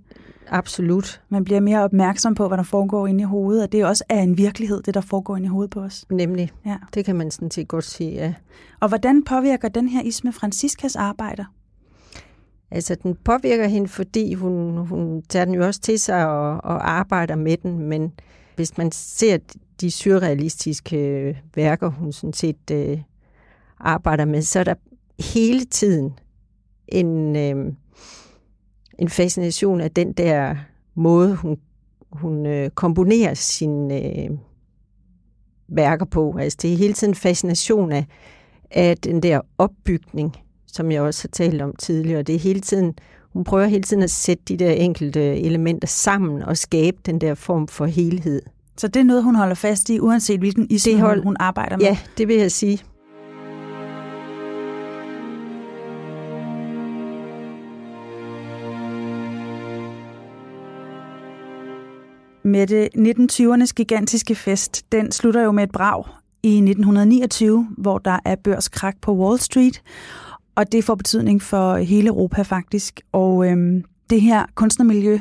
[0.52, 1.22] Absolut.
[1.30, 4.04] Man bliver mere opmærksom på, hvad der foregår inde i hovedet, og det er også
[4.10, 6.06] er en virkelighed, det der foregår inde i hovedet på os.
[6.12, 6.52] Nemlig.
[6.66, 6.78] Ja.
[6.94, 8.34] Det kan man sådan set godt sige, ja.
[8.80, 11.46] Og hvordan påvirker den her Isme Franciscas arbejder?
[12.72, 16.92] Altså, den påvirker hende, fordi hun, hun tager den jo også til sig og, og
[16.92, 18.14] arbejder med den, men
[18.56, 19.38] hvis man ser
[19.82, 23.02] de surrealistiske værker, hun sådan set øh,
[23.80, 24.74] arbejder med, så er der
[25.34, 26.20] hele tiden
[26.88, 27.74] en, øh,
[29.00, 30.56] en fascination af den der
[30.96, 31.58] måde, hun,
[32.12, 34.30] hun øh, komponerer sine øh,
[35.68, 36.38] værker på.
[36.40, 38.06] Altså, det er hele tiden en fascination af,
[38.72, 40.36] af den der opbygning,
[40.68, 42.22] som jeg også har talt om tidligere.
[42.22, 42.94] Det er hele tiden,
[43.34, 47.36] hun prøver hele tiden at sætte de der enkelte elementer sammen og skabe den der
[47.36, 48.42] form for helhed.
[48.78, 51.86] Så det er noget, hun holder fast i, uanset hvilken isme hold- hun arbejder med?
[51.86, 52.80] Ja, det vil jeg sige.
[62.50, 66.04] Mette, 1920'ernes gigantiske fest, den slutter jo med et brag
[66.44, 69.82] i 1929, hvor der er børskrak på Wall Street,
[70.56, 73.02] og det får betydning for hele Europa faktisk.
[73.12, 75.20] Og øhm, det her kunstnermiljø,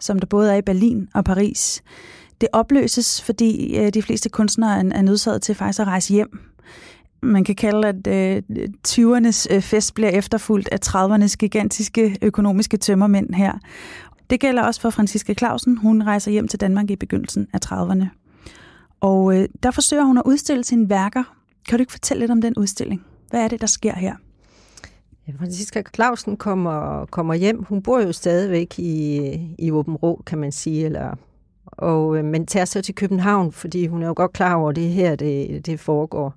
[0.00, 1.82] som der både er i Berlin og Paris,
[2.40, 6.38] det opløses, fordi øh, de fleste kunstnere er, er nødsaget til faktisk at rejse hjem.
[7.22, 8.42] Man kan kalde, at øh,
[8.88, 13.52] 20'ernes øh, fest bliver efterfulgt af 30'ernes gigantiske økonomiske tømmermænd her.
[14.30, 15.76] Det gælder også for Franciske Clausen.
[15.76, 18.04] Hun rejser hjem til Danmark i begyndelsen af 30'erne.
[19.00, 21.36] Og øh, der forsøger hun at udstille sine værker.
[21.68, 23.04] Kan du ikke fortælle lidt om den udstilling?
[23.30, 24.16] Hvad er det, der sker her?
[25.28, 27.62] Ja, Franziska Clausen kommer, kommer hjem.
[27.62, 29.20] Hun bor jo stadigvæk i,
[29.58, 31.16] i Åben Rå, kan man sige, eller,
[31.66, 34.76] og, øh, men tager så til København, fordi hun er jo godt klar over, at
[34.76, 36.34] det her, det, det foregår.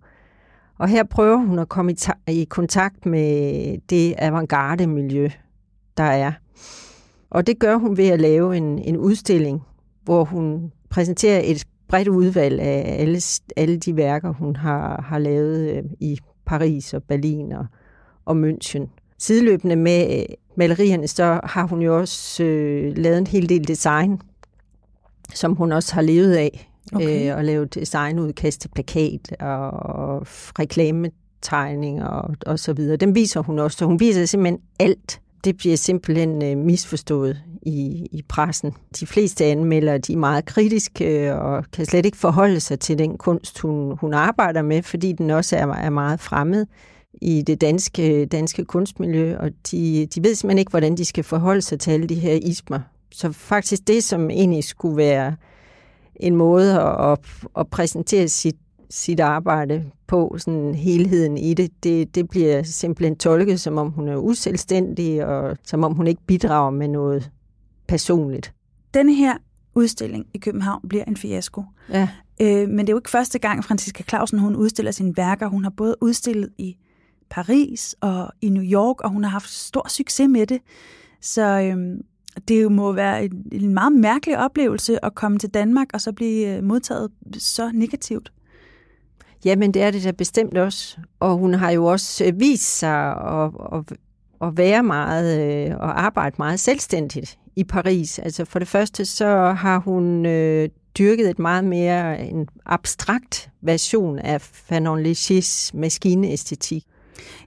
[0.78, 5.30] Og her prøver hun at komme i, ta- i kontakt med det avantgarde miljø,
[5.98, 6.32] der er.
[7.30, 9.62] Og det gør hun ved at lave en, en udstilling,
[10.04, 13.22] hvor hun præsenterer et bredt udvalg af alle,
[13.58, 17.66] alle de værker, hun har, har lavet øh, i Paris og Berlin og,
[18.26, 18.88] og München.
[19.18, 24.22] Sideløbende med øh, malerierne, så har hun jo også øh, lavet en hel del design,
[25.34, 26.66] som hun også har levet af.
[26.94, 27.30] Okay.
[27.30, 30.22] Øh, og lavet designudkast til plakat og, og
[30.60, 32.98] reklametegninger og, og så videre.
[32.98, 35.22] Dem viser hun også, så hun viser simpelthen alt.
[35.44, 38.74] Det bliver simpelthen øh, misforstået i, i pressen.
[39.00, 42.98] De fleste anmelder, de er meget kritiske øh, og kan slet ikke forholde sig til
[42.98, 46.66] den kunst, hun, hun arbejder med, fordi den også er, er meget fremmed
[47.22, 51.62] i det danske, danske kunstmiljø, og de, de ved simpelthen ikke, hvordan de skal forholde
[51.62, 52.80] sig til alle de her ismer.
[53.12, 55.36] Så faktisk det, som egentlig skulle være
[56.16, 57.20] en måde at, at,
[57.60, 58.56] at præsentere sit,
[58.90, 64.08] sit arbejde på, sådan helheden i det, det, det bliver simpelthen tolket, som om hun
[64.08, 67.32] er uselvstændig, og som om hun ikke bidrager med noget
[67.88, 68.54] personligt.
[68.94, 69.38] Denne her
[69.76, 71.64] udstilling i København bliver en fiasko.
[71.90, 72.10] Ja.
[72.42, 75.48] Øh, men det er jo ikke første gang, Franziska Clausen hun udstiller sine værker.
[75.48, 76.78] Hun har både udstillet i
[77.30, 80.60] Paris og i New York, og hun har haft stor succes med det.
[81.22, 82.02] Så øhm,
[82.48, 86.12] det jo må være en, en meget mærkelig oplevelse at komme til Danmark og så
[86.12, 88.32] blive øh, modtaget så negativt.
[89.46, 90.98] Jamen, det er det da bestemt også.
[91.20, 93.98] Og hun har jo også øh, vist sig at, at,
[94.42, 98.20] at være meget øh, og arbejde meget selvstændigt i Paris.
[98.20, 104.20] Altså for det første, så har hun øh, dyrket et meget mere en abstrakt version
[104.20, 106.84] af Fanon Léchys maskineæstetik.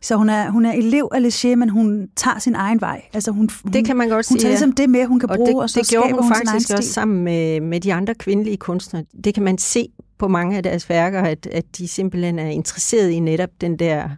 [0.02, 3.02] Så hun er, hun er elev af Léger, men hun tager sin egen vej.
[3.12, 4.52] Altså hun, hun, Det kan man godt hun sige, tager ja.
[4.52, 6.32] ligesom det med, hun kan Og bruge, det, og så det gjorde hun hun sin
[6.32, 6.94] egen faktisk også stil.
[6.94, 9.04] sammen med, med de andre kvindelige kunstnere.
[9.24, 13.10] Det kan man se på mange af deres værker, at, at de simpelthen er interesseret
[13.10, 14.08] i netop den der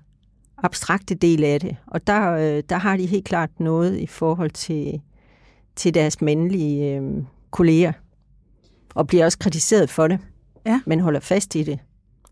[0.63, 1.77] abstrakte del af det.
[1.87, 5.01] Og der, øh, der har de helt klart noget i forhold til,
[5.77, 7.03] til deres mandlige øh,
[7.51, 7.93] kolleger.
[8.95, 10.19] Og bliver også kritiseret for det,
[10.67, 10.81] Ja.
[10.87, 11.79] men holder fast i det.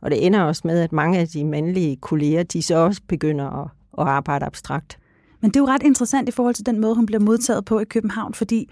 [0.03, 3.63] Og det ender også med, at mange af de mandlige kolleger, de så også begynder
[3.63, 4.99] at, at arbejde abstrakt.
[5.41, 7.81] Men det er jo ret interessant i forhold til den måde, hun bliver modtaget på
[7.81, 8.69] i København, fordi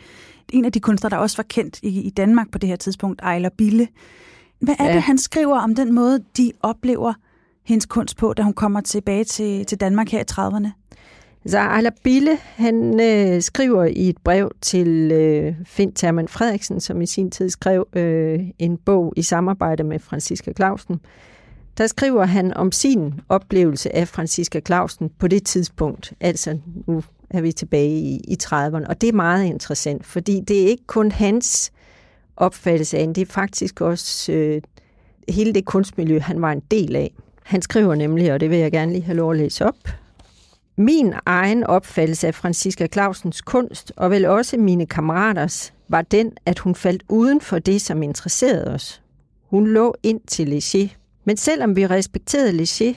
[0.53, 3.21] en af de kunstnere, der også var kendt i, i Danmark på det her tidspunkt,
[3.23, 3.89] Ejler Bille.
[4.61, 4.95] Hvad er ja.
[4.95, 7.13] Det, han skriver om den måde, de oplever
[7.65, 10.69] hendes kunst på, da hun kommer tilbage til, til Danmark her i 30'erne?
[11.47, 17.07] Så Bille, han øh, skriver i et brev til øh, Finn Terman Frederiksen, som i
[17.07, 21.01] sin tid skrev øh, en bog i samarbejde med Franziska Clausen.
[21.79, 26.13] Der skriver han om sin oplevelse af Franziska Clausen på det tidspunkt.
[26.21, 28.89] Altså, nu er vi tilbage i, i 30'erne.
[28.89, 31.73] Og det er meget interessant, fordi det er ikke kun hans
[32.37, 34.63] opfattelse af hende, det er faktisk også øh,
[35.29, 37.13] hele det kunstmiljø, han var en del af.
[37.43, 39.77] Han skriver nemlig, og det vil jeg gerne lige have lov at læse op,
[40.77, 46.59] min egen opfattelse af Franziska Clausens kunst, og vel også mine kammeraters, var den, at
[46.59, 49.03] hun faldt uden for det, som interesserede os.
[49.51, 50.89] Hun lå ind til Léger.
[51.25, 52.95] Men selvom vi respekterede Léger,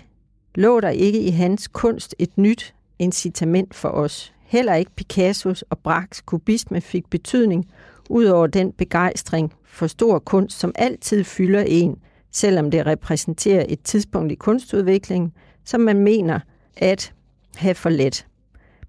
[0.55, 4.33] lå der ikke i hans kunst et nyt incitament for os.
[4.43, 7.65] Heller ikke Picassos og Braques kubisme fik betydning,
[8.09, 11.95] ud over den begejstring for stor kunst, som altid fylder en,
[12.31, 15.31] selvom det repræsenterer et tidspunkt i kunstudviklingen,
[15.65, 16.39] som man mener
[16.77, 17.13] at
[17.55, 18.25] have for let.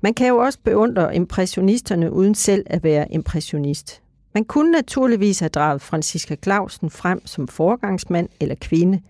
[0.00, 4.02] Man kan jo også beundre impressionisterne uden selv at være impressionist.
[4.34, 9.00] Man kunne naturligvis have draget Franziska Clausen frem som forgangsmand eller kvinde,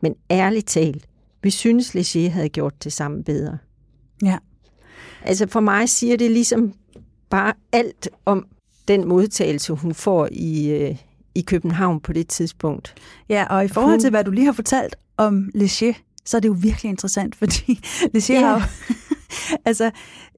[0.00, 1.06] men ærligt talt,
[1.42, 3.58] vi synes, Léger havde gjort det samme bedre.
[4.22, 4.38] Ja.
[5.24, 6.72] Altså for mig siger det ligesom
[7.30, 8.46] bare alt om
[8.88, 10.96] den modtagelse, hun får i, øh,
[11.34, 12.94] i København på det tidspunkt.
[13.28, 15.94] Ja, og i forhold til, hvad du lige har fortalt om Léger,
[16.24, 17.80] så er det jo virkelig interessant, fordi
[18.16, 18.40] Léger ja.
[18.40, 18.94] har jo,
[19.68, 19.90] altså,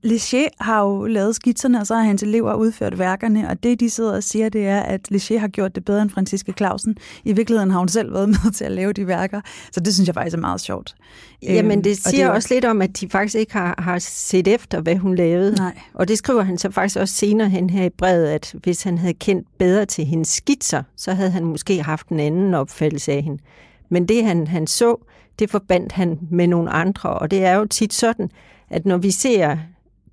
[0.06, 3.90] Léger har jo lavet skitserne, og så har hans elever udført værkerne, og det, de
[3.90, 6.96] sidder og siger, det er, at Léger har gjort det bedre end Franziska Clausen.
[7.24, 9.40] I virkeligheden har hun selv været med til at lave de værker,
[9.72, 10.94] så det synes jeg faktisk er meget sjovt.
[11.42, 14.48] Jamen, det siger øhm, det også lidt om, at de faktisk ikke har, har set
[14.48, 15.54] efter, hvad hun lavede.
[15.54, 15.78] Nej.
[15.94, 18.98] Og det skriver han så faktisk også senere hen her i brevet, at hvis han
[18.98, 23.22] havde kendt bedre til hendes skitser, så havde han måske haft en anden opfattelse af
[23.22, 23.42] hende.
[23.88, 24.96] Men det, han, han så,
[25.38, 28.30] det forbandt han med nogle andre, og det er jo tit sådan,
[28.70, 29.56] at når vi ser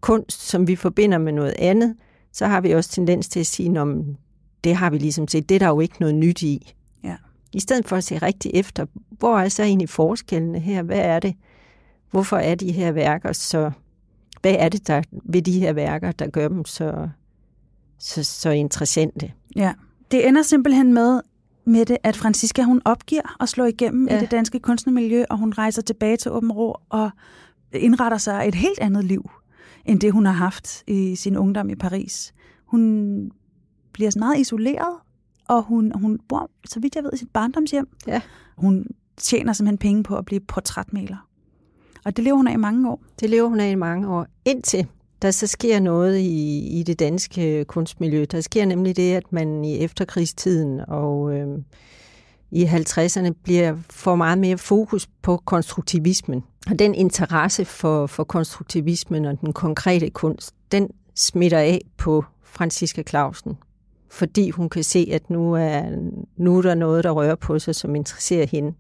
[0.02, 1.96] kunst, som vi forbinder med noget andet,
[2.32, 4.16] så har vi også tendens til at sige, om
[4.64, 6.74] det har vi ligesom set, det er der jo ikke noget nyt i.
[7.04, 7.16] Ja.
[7.54, 10.84] I stedet for at se rigtig efter, hvor er så egentlig forskellene her?
[10.84, 11.36] Hvad er det?
[12.12, 13.72] Hvorfor er de her værker så...
[14.42, 17.10] Hvad er det der ved de her værker, der gør dem så,
[18.00, 19.32] så, så interessante?
[19.56, 19.74] Ja.
[20.12, 21.22] Det ender simpelthen med,
[21.66, 24.18] med det, at Franziska hun opgiver at slå igennem ja.
[24.18, 27.12] i det danske kunstnermiljø, og hun rejser tilbage til Åben Rå og
[27.74, 29.30] indretter sig et helt andet liv,
[29.86, 32.34] end det hun har haft i sin ungdom i Paris.
[32.66, 33.32] Hun
[33.94, 34.96] bliver så meget isoleret,
[35.48, 37.88] og hun, hun bor, så vidt jeg ved, i sit barndomshjem.
[38.08, 38.22] Ja.
[38.58, 38.86] Hun
[39.18, 41.28] tjener simpelthen penge på at blive portrætmaler.
[42.06, 43.04] Og det lever hun af i mange år.
[43.20, 44.88] Det lever hun af i mange år, indtil
[45.24, 48.26] der så sker noget i, i det danske kunstmiljø.
[48.32, 51.48] Der sker nemlig det, at man i efterkrigstiden og øh,
[52.52, 56.44] i 50'erne bliver for meget mere fokus på konstruktivismen.
[56.70, 63.04] Og den interesse for, for konstruktivismen og den konkrete kunst, den smitter af på Franziska
[63.04, 63.58] Clausen.
[64.10, 65.84] Fordi hun kan se, at nu er,
[66.38, 68.74] nu er der noget, der rører på sig, som interesserer hende.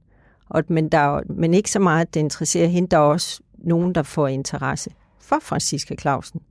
[0.49, 2.87] Og, men, der, men ikke så meget, at det interesserer hende.
[2.87, 4.89] Der er også nogen, der får interesse
[5.23, 6.41] for Franziska Clausen.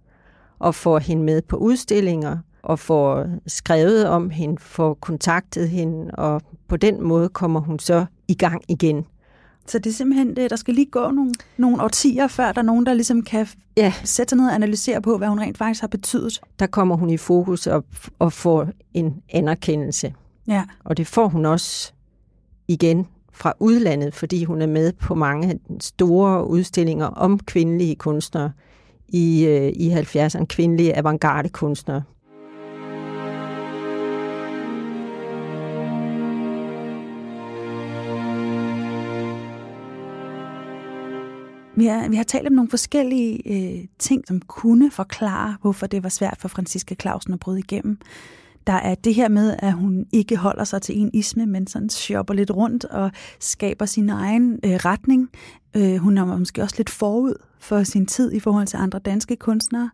[0.59, 6.43] Og får hende med på udstillinger, og får skrevet om hende, får kontaktet hende, og
[6.69, 9.07] på den måde kommer hun så i gang igen.
[9.67, 12.65] Så det er simpelthen det, der skal lige gå nogle, nogle årtier, før der er
[12.65, 13.93] nogen, der ligesom kan ja.
[14.05, 16.41] sætte sig ned og analysere på, hvad hun rent faktisk har betydet.
[16.59, 17.85] Der kommer hun i fokus og,
[18.19, 20.15] og får en anerkendelse.
[20.47, 20.65] Ja.
[20.85, 21.93] Og det får hun også
[22.69, 28.53] igen fra udlandet, fordi hun er med på mange store udstillinger om kvindelige kunstnere
[29.09, 32.03] i, øh, i 70'erne, kvindelige avantgarde kunstnere.
[41.77, 46.03] Vi har, vi har talt om nogle forskellige øh, ting, som kunne forklare, hvorfor det
[46.03, 47.99] var svært for Franziska Clausen at bryde igennem.
[48.67, 51.89] Der er det her med, at hun ikke holder sig til en isme, men sådan
[51.89, 55.31] shopper lidt rundt og skaber sin egen øh, retning.
[55.77, 59.37] Øh, hun er måske også lidt forud for sin tid i forhold til andre danske
[59.37, 59.91] kunstnere.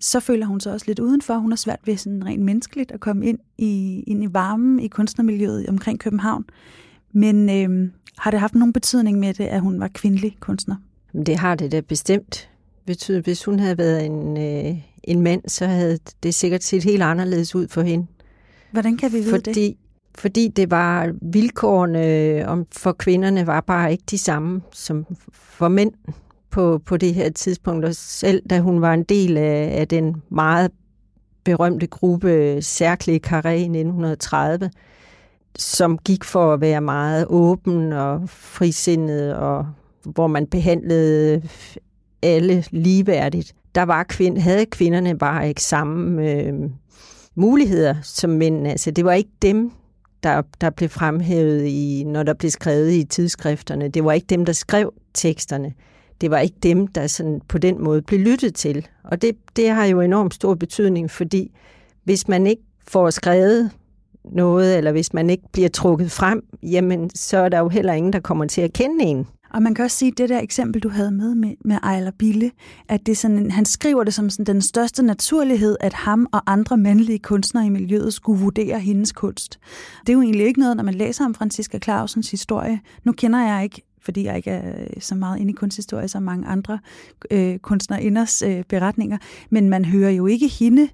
[0.00, 1.34] Så føler hun sig også lidt udenfor.
[1.34, 4.88] Hun har svært ved sådan rent menneskeligt at komme ind i, ind i varmen i
[4.88, 6.44] kunstnermiljøet omkring København.
[7.12, 10.76] Men øh, har det haft nogen betydning med det, at hun var kvindelig kunstner?
[11.26, 12.50] Det har det da bestemt
[12.86, 13.24] betydet.
[13.24, 17.54] Hvis hun havde været en, øh, en mand, så havde det sikkert set helt anderledes
[17.54, 18.06] ud for hende.
[18.70, 19.76] Hvordan kan vi vide fordi, det?
[20.14, 25.68] Fordi det var vilkårene øh, om for kvinderne var bare ikke de samme som for
[25.68, 25.92] mænd
[26.50, 27.84] på, på det her tidspunkt.
[27.84, 30.70] Og selv da hun var en del af, af den meget
[31.44, 34.70] berømte gruppe Cercle Carré i 1930,
[35.58, 39.66] som gik for at være meget åben og frisindet og
[40.04, 41.42] hvor man behandlede
[42.22, 46.54] alle ligeværdigt, der var kvind, havde kvinderne bare ikke samme øh,
[47.34, 48.70] muligheder som mændene.
[48.70, 49.72] Altså, det var ikke dem,
[50.22, 53.88] der, der blev fremhævet, i, når der blev skrevet i tidsskrifterne.
[53.88, 55.72] Det var ikke dem, der skrev teksterne.
[56.20, 58.86] Det var ikke dem, der sådan på den måde blev lyttet til.
[59.04, 61.52] Og det, det har jo enormt stor betydning, fordi
[62.04, 63.70] hvis man ikke får skrevet
[64.24, 68.12] noget, eller hvis man ikke bliver trukket frem, jamen så er der jo heller ingen,
[68.12, 69.26] der kommer til at kende en.
[69.56, 72.10] Og man kan også sige, at det der eksempel, du havde med med, med Ejler
[72.10, 72.50] Bille,
[72.88, 76.42] at det er sådan, han skriver det som sådan den største naturlighed, at ham og
[76.46, 79.58] andre mandlige kunstnere i miljøet skulle vurdere hendes kunst.
[80.00, 82.80] Det er jo egentlig ikke noget, når man læser om Franziska Clausens historie.
[83.04, 86.22] Nu kender jeg ikke fordi jeg ikke er øh, så meget inde i kunsthistorie som
[86.22, 86.78] mange andre
[87.30, 89.18] øh, kunstnerinders øh, beretninger,
[89.50, 90.88] men man hører jo ikke hende øh,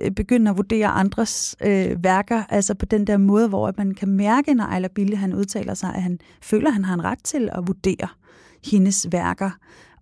[0.00, 4.08] Øh, begynde at vurdere andres øh, værker, altså på den der måde, hvor man kan
[4.08, 7.24] mærke, når Ejler Bille han udtaler sig, at han føler, at han har en ret
[7.24, 8.08] til at vurdere
[8.64, 9.50] hendes værker,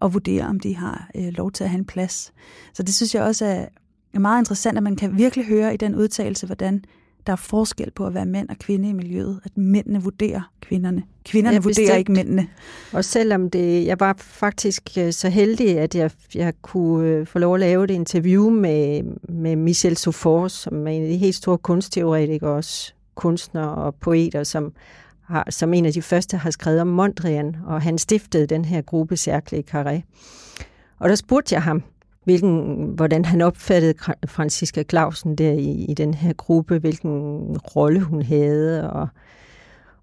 [0.01, 2.33] og vurdere, om de har øh, lov til at have en plads.
[2.73, 3.67] Så det synes jeg også er,
[4.15, 6.85] er meget interessant, at man kan virkelig høre i den udtalelse, hvordan
[7.27, 11.03] der er forskel på at være mand og kvinde i miljøet, at mændene vurderer kvinderne.
[11.25, 12.49] Kvinderne ja, vurderer ikke mændene.
[12.93, 17.39] Og selvom det, jeg var faktisk øh, så heldig, at jeg, jeg kunne øh, få
[17.39, 21.35] lov at lave et interview med, med Michel Sofors, som er en af de helt
[21.35, 24.73] store kunstteoretikere, også kunstner og poeter, som,
[25.23, 28.83] har, som en af de første har skrevet om Mondrian, og han stiftede den her
[28.83, 30.01] gruppe Cercle Carré.
[30.99, 31.83] Og der spurgte jeg ham,
[32.25, 33.95] hvilken, hvordan han opfattede
[34.27, 39.09] Franziska Clausen der i, i den her gruppe, hvilken rolle hun havde, og,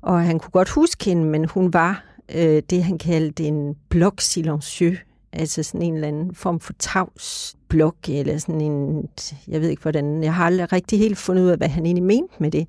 [0.02, 2.06] og han kunne godt huske hende, men hun var
[2.36, 4.98] øh, det, han kaldte en blok silencieux,
[5.34, 9.08] altså sådan en eller anden form for tavs blok, eller sådan en,
[9.48, 12.04] jeg ved ikke hvordan, jeg har aldrig rigtig helt fundet ud af, hvad han egentlig
[12.04, 12.68] mente med det.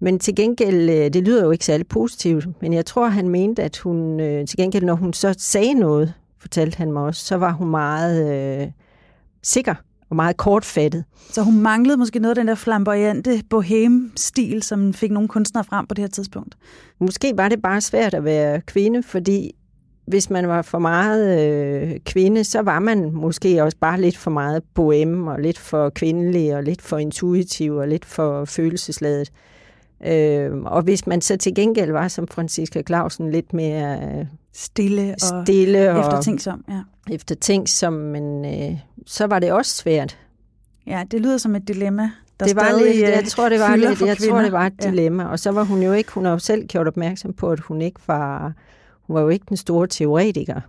[0.00, 3.62] Men til gengæld, øh, det lyder jo ikke særlig positivt, men jeg tror, han mente,
[3.62, 7.36] at hun øh, til gengæld, når hun så sagde noget, fortalte han mig også, så
[7.36, 8.32] var hun meget
[8.62, 8.68] øh,
[9.42, 9.74] sikker
[10.10, 11.04] og meget kortfattet.
[11.30, 15.86] Så hun manglede måske noget af den der flamboyante bohem-stil, som fik nogle kunstnere frem
[15.86, 16.54] på det her tidspunkt?
[17.00, 19.52] Måske var det bare svært at være kvinde, fordi
[20.06, 24.30] hvis man var for meget øh, kvinde, så var man måske også bare lidt for
[24.30, 29.32] meget boheme, og lidt for kvindelig, og lidt for intuitiv, og lidt for følelsesladet.
[30.06, 35.14] Øh, og hvis man så til gengæld var som Franziska Clausen lidt mere øh, stille
[35.14, 36.80] og stille og eftertænksom, ja.
[37.10, 40.18] Eftertænksom, men øh, så var det også svært.
[40.86, 42.10] Ja, det lyder som et dilemma.
[42.40, 44.34] Der det var lidt, jeg øh, tror, det var lidt, jeg kvinder.
[44.34, 45.22] tror, det var et dilemma.
[45.22, 45.28] Ja.
[45.28, 47.82] Og så var hun jo ikke, hun har jo selv gjort opmærksom på, at hun
[47.82, 48.52] ikke var,
[49.02, 50.60] hun var jo ikke den store teoretiker.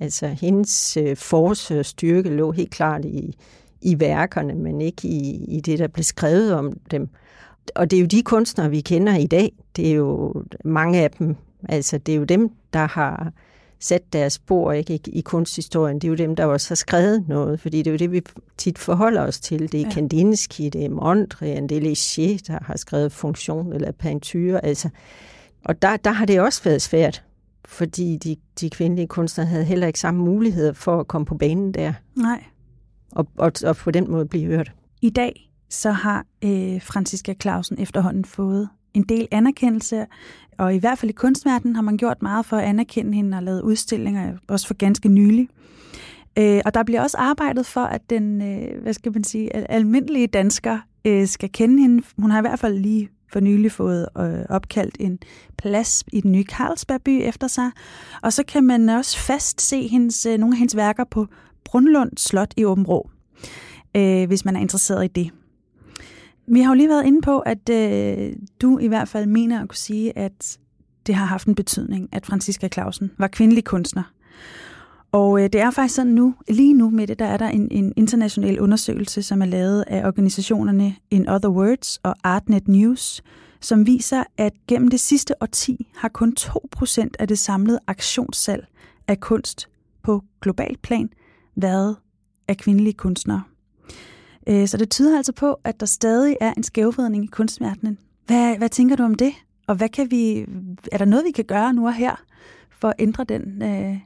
[0.00, 3.36] Altså, hendes øh, force og styrke lå helt klart i,
[3.82, 7.08] i værkerne, men ikke i, i det, der blev skrevet om dem.
[7.74, 9.52] Og det er jo de kunstnere, vi kender i dag.
[9.76, 10.34] Det er jo
[10.64, 11.36] mange af dem.
[11.68, 13.32] Altså, det er jo dem, der har
[13.80, 15.98] sat deres spor ikke, i, i kunsthistorien.
[15.98, 18.22] Det er jo dem, der også har skrevet noget, fordi det er jo det, vi
[18.56, 19.72] tit forholder os til.
[19.72, 19.90] Det er ja.
[19.90, 24.64] Kandinsky, det er Mondrian, det er Léger, der har skrevet funktion eller peinture.
[24.64, 24.88] Altså.
[25.64, 27.24] Og der, der har det også været svært,
[27.64, 31.74] fordi de, de kvindelige kunstnere havde heller ikke samme muligheder for at komme på banen
[31.74, 31.92] der.
[32.16, 32.44] Nej.
[33.12, 34.72] Og, og, og på den måde blive hørt.
[35.02, 40.06] I dag så har øh, Franziska Clausen efterhånden fået en del anerkendelse,
[40.58, 43.42] og i hvert fald i kunstverdenen har man gjort meget for at anerkende hende og
[43.42, 45.48] lavet udstillinger, også for ganske nylig.
[46.38, 50.26] Øh, og der bliver også arbejdet for, at den, øh, hvad skal man sige, almindelige
[50.26, 52.02] dansker øh, skal kende hende.
[52.18, 55.18] Hun har i hvert fald lige for nylig fået øh, opkaldt en
[55.58, 57.70] plads i den nye Carlsbergby efter sig.
[58.22, 61.26] Og så kan man også fast se hendes, øh, nogle af hendes værker på
[61.64, 63.10] Brunlund Slot i Åben Rå,
[63.96, 65.30] øh, hvis man er interesseret i det.
[66.52, 68.32] Vi har jo lige været inde på, at øh,
[68.62, 70.58] du i hvert fald mener at kunne sige, at
[71.06, 74.12] det har haft en betydning, at Franziska Clausen var kvindelig kunstner.
[75.12, 77.68] Og øh, det er faktisk sådan nu, lige nu med det, der er der en,
[77.70, 83.22] en international undersøgelse, som er lavet af organisationerne In Other Words og Artnet News,
[83.60, 88.66] som viser, at gennem det sidste årti har kun 2% af det samlede aktionssalg
[89.08, 89.68] af kunst
[90.02, 91.08] på global plan
[91.56, 91.96] været
[92.48, 93.42] af kvindelige kunstnere.
[94.48, 97.98] Øh, så det tyder altså på, at der stadig er en skævvridning i kunstverdenen.
[98.26, 99.32] Hvad, hvad tænker du om det?
[99.66, 100.46] Og hvad kan vi,
[100.92, 102.24] er der noget, vi kan gøre nu og her
[102.70, 103.96] for at ændre den øh,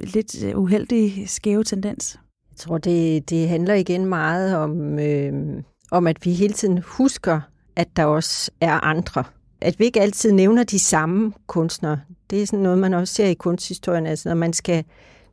[0.00, 2.18] lidt øh, uheldige skæve tendens?
[2.50, 7.40] Jeg tror, det, det handler igen meget om, øh, om, at vi hele tiden husker,
[7.76, 9.24] at der også er andre.
[9.60, 12.00] At vi ikke altid nævner de samme kunstnere.
[12.30, 14.06] Det er sådan noget, man også ser i kunsthistorien.
[14.06, 14.84] Altså, når man skal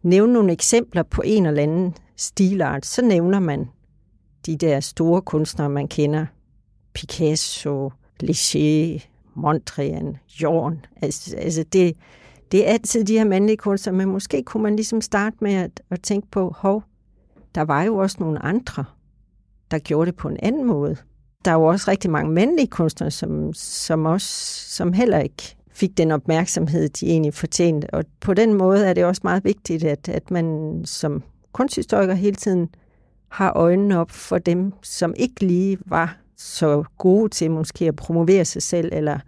[0.03, 3.67] nævne nogle eksempler på en eller anden stilart, så nævner man
[4.47, 6.25] de der store kunstnere, man kender.
[6.93, 7.91] Picasso,
[8.23, 10.85] Léger, Mondrian, Jorn.
[11.01, 11.97] Altså, altså det,
[12.51, 15.81] det er altid de her mandlige kunstnere, men måske kunne man ligesom starte med at,
[15.89, 16.83] at tænke på, hov,
[17.55, 18.85] der var jo også nogle andre,
[19.71, 20.95] der gjorde det på en anden måde.
[21.45, 24.27] Der er jo også rigtig mange mandlige kunstnere, som, som, også,
[24.75, 27.93] som heller ikke fik den opmærksomhed, de egentlig fortjente.
[27.93, 32.35] Og på den måde er det også meget vigtigt, at, at man som kunsthistoriker hele
[32.35, 32.69] tiden
[33.29, 38.45] har øjnene op for dem, som ikke lige var så gode til måske at promovere
[38.45, 39.19] sig selv eller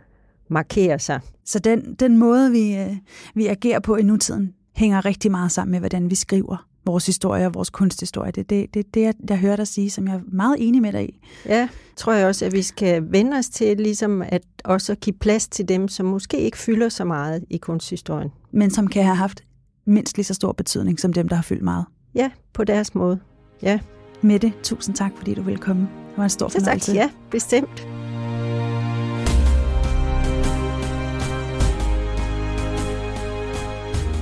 [0.47, 1.19] markere sig.
[1.45, 2.95] Så den, den måde, vi, øh,
[3.35, 7.45] vi agerer på i nutiden, hænger rigtig meget sammen med, hvordan vi skriver vores historie
[7.45, 8.31] og vores kunsthistorie.
[8.31, 10.81] Det er det, det, det, jeg, jeg hører dig sige, som jeg er meget enig
[10.81, 11.19] med dig i.
[11.45, 15.47] Ja, tror jeg også, at vi skal vende os til ligesom at også give plads
[15.47, 18.29] til dem, som måske ikke fylder så meget i kunsthistorien.
[18.51, 19.43] Men som kan have haft
[19.85, 21.85] mindst lige så stor betydning som dem, der har fyldt meget.
[22.15, 23.19] Ja, på deres måde.
[23.61, 23.79] Ja.
[24.21, 25.81] Mette, tusind tak, fordi du ville komme.
[25.81, 26.93] Det var en stor fornøjelse.
[26.93, 27.87] Ja, bestemt.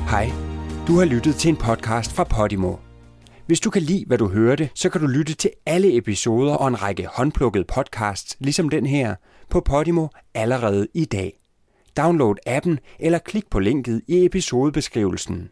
[0.09, 0.31] Hej,
[0.87, 2.75] du har lyttet til en podcast fra Podimo.
[3.45, 6.67] Hvis du kan lide, hvad du hørte, så kan du lytte til alle episoder og
[6.67, 9.15] en række håndplukkede podcasts, ligesom den her,
[9.49, 11.39] på Podimo allerede i dag.
[11.97, 15.49] Download appen eller klik på linket i episodebeskrivelsen.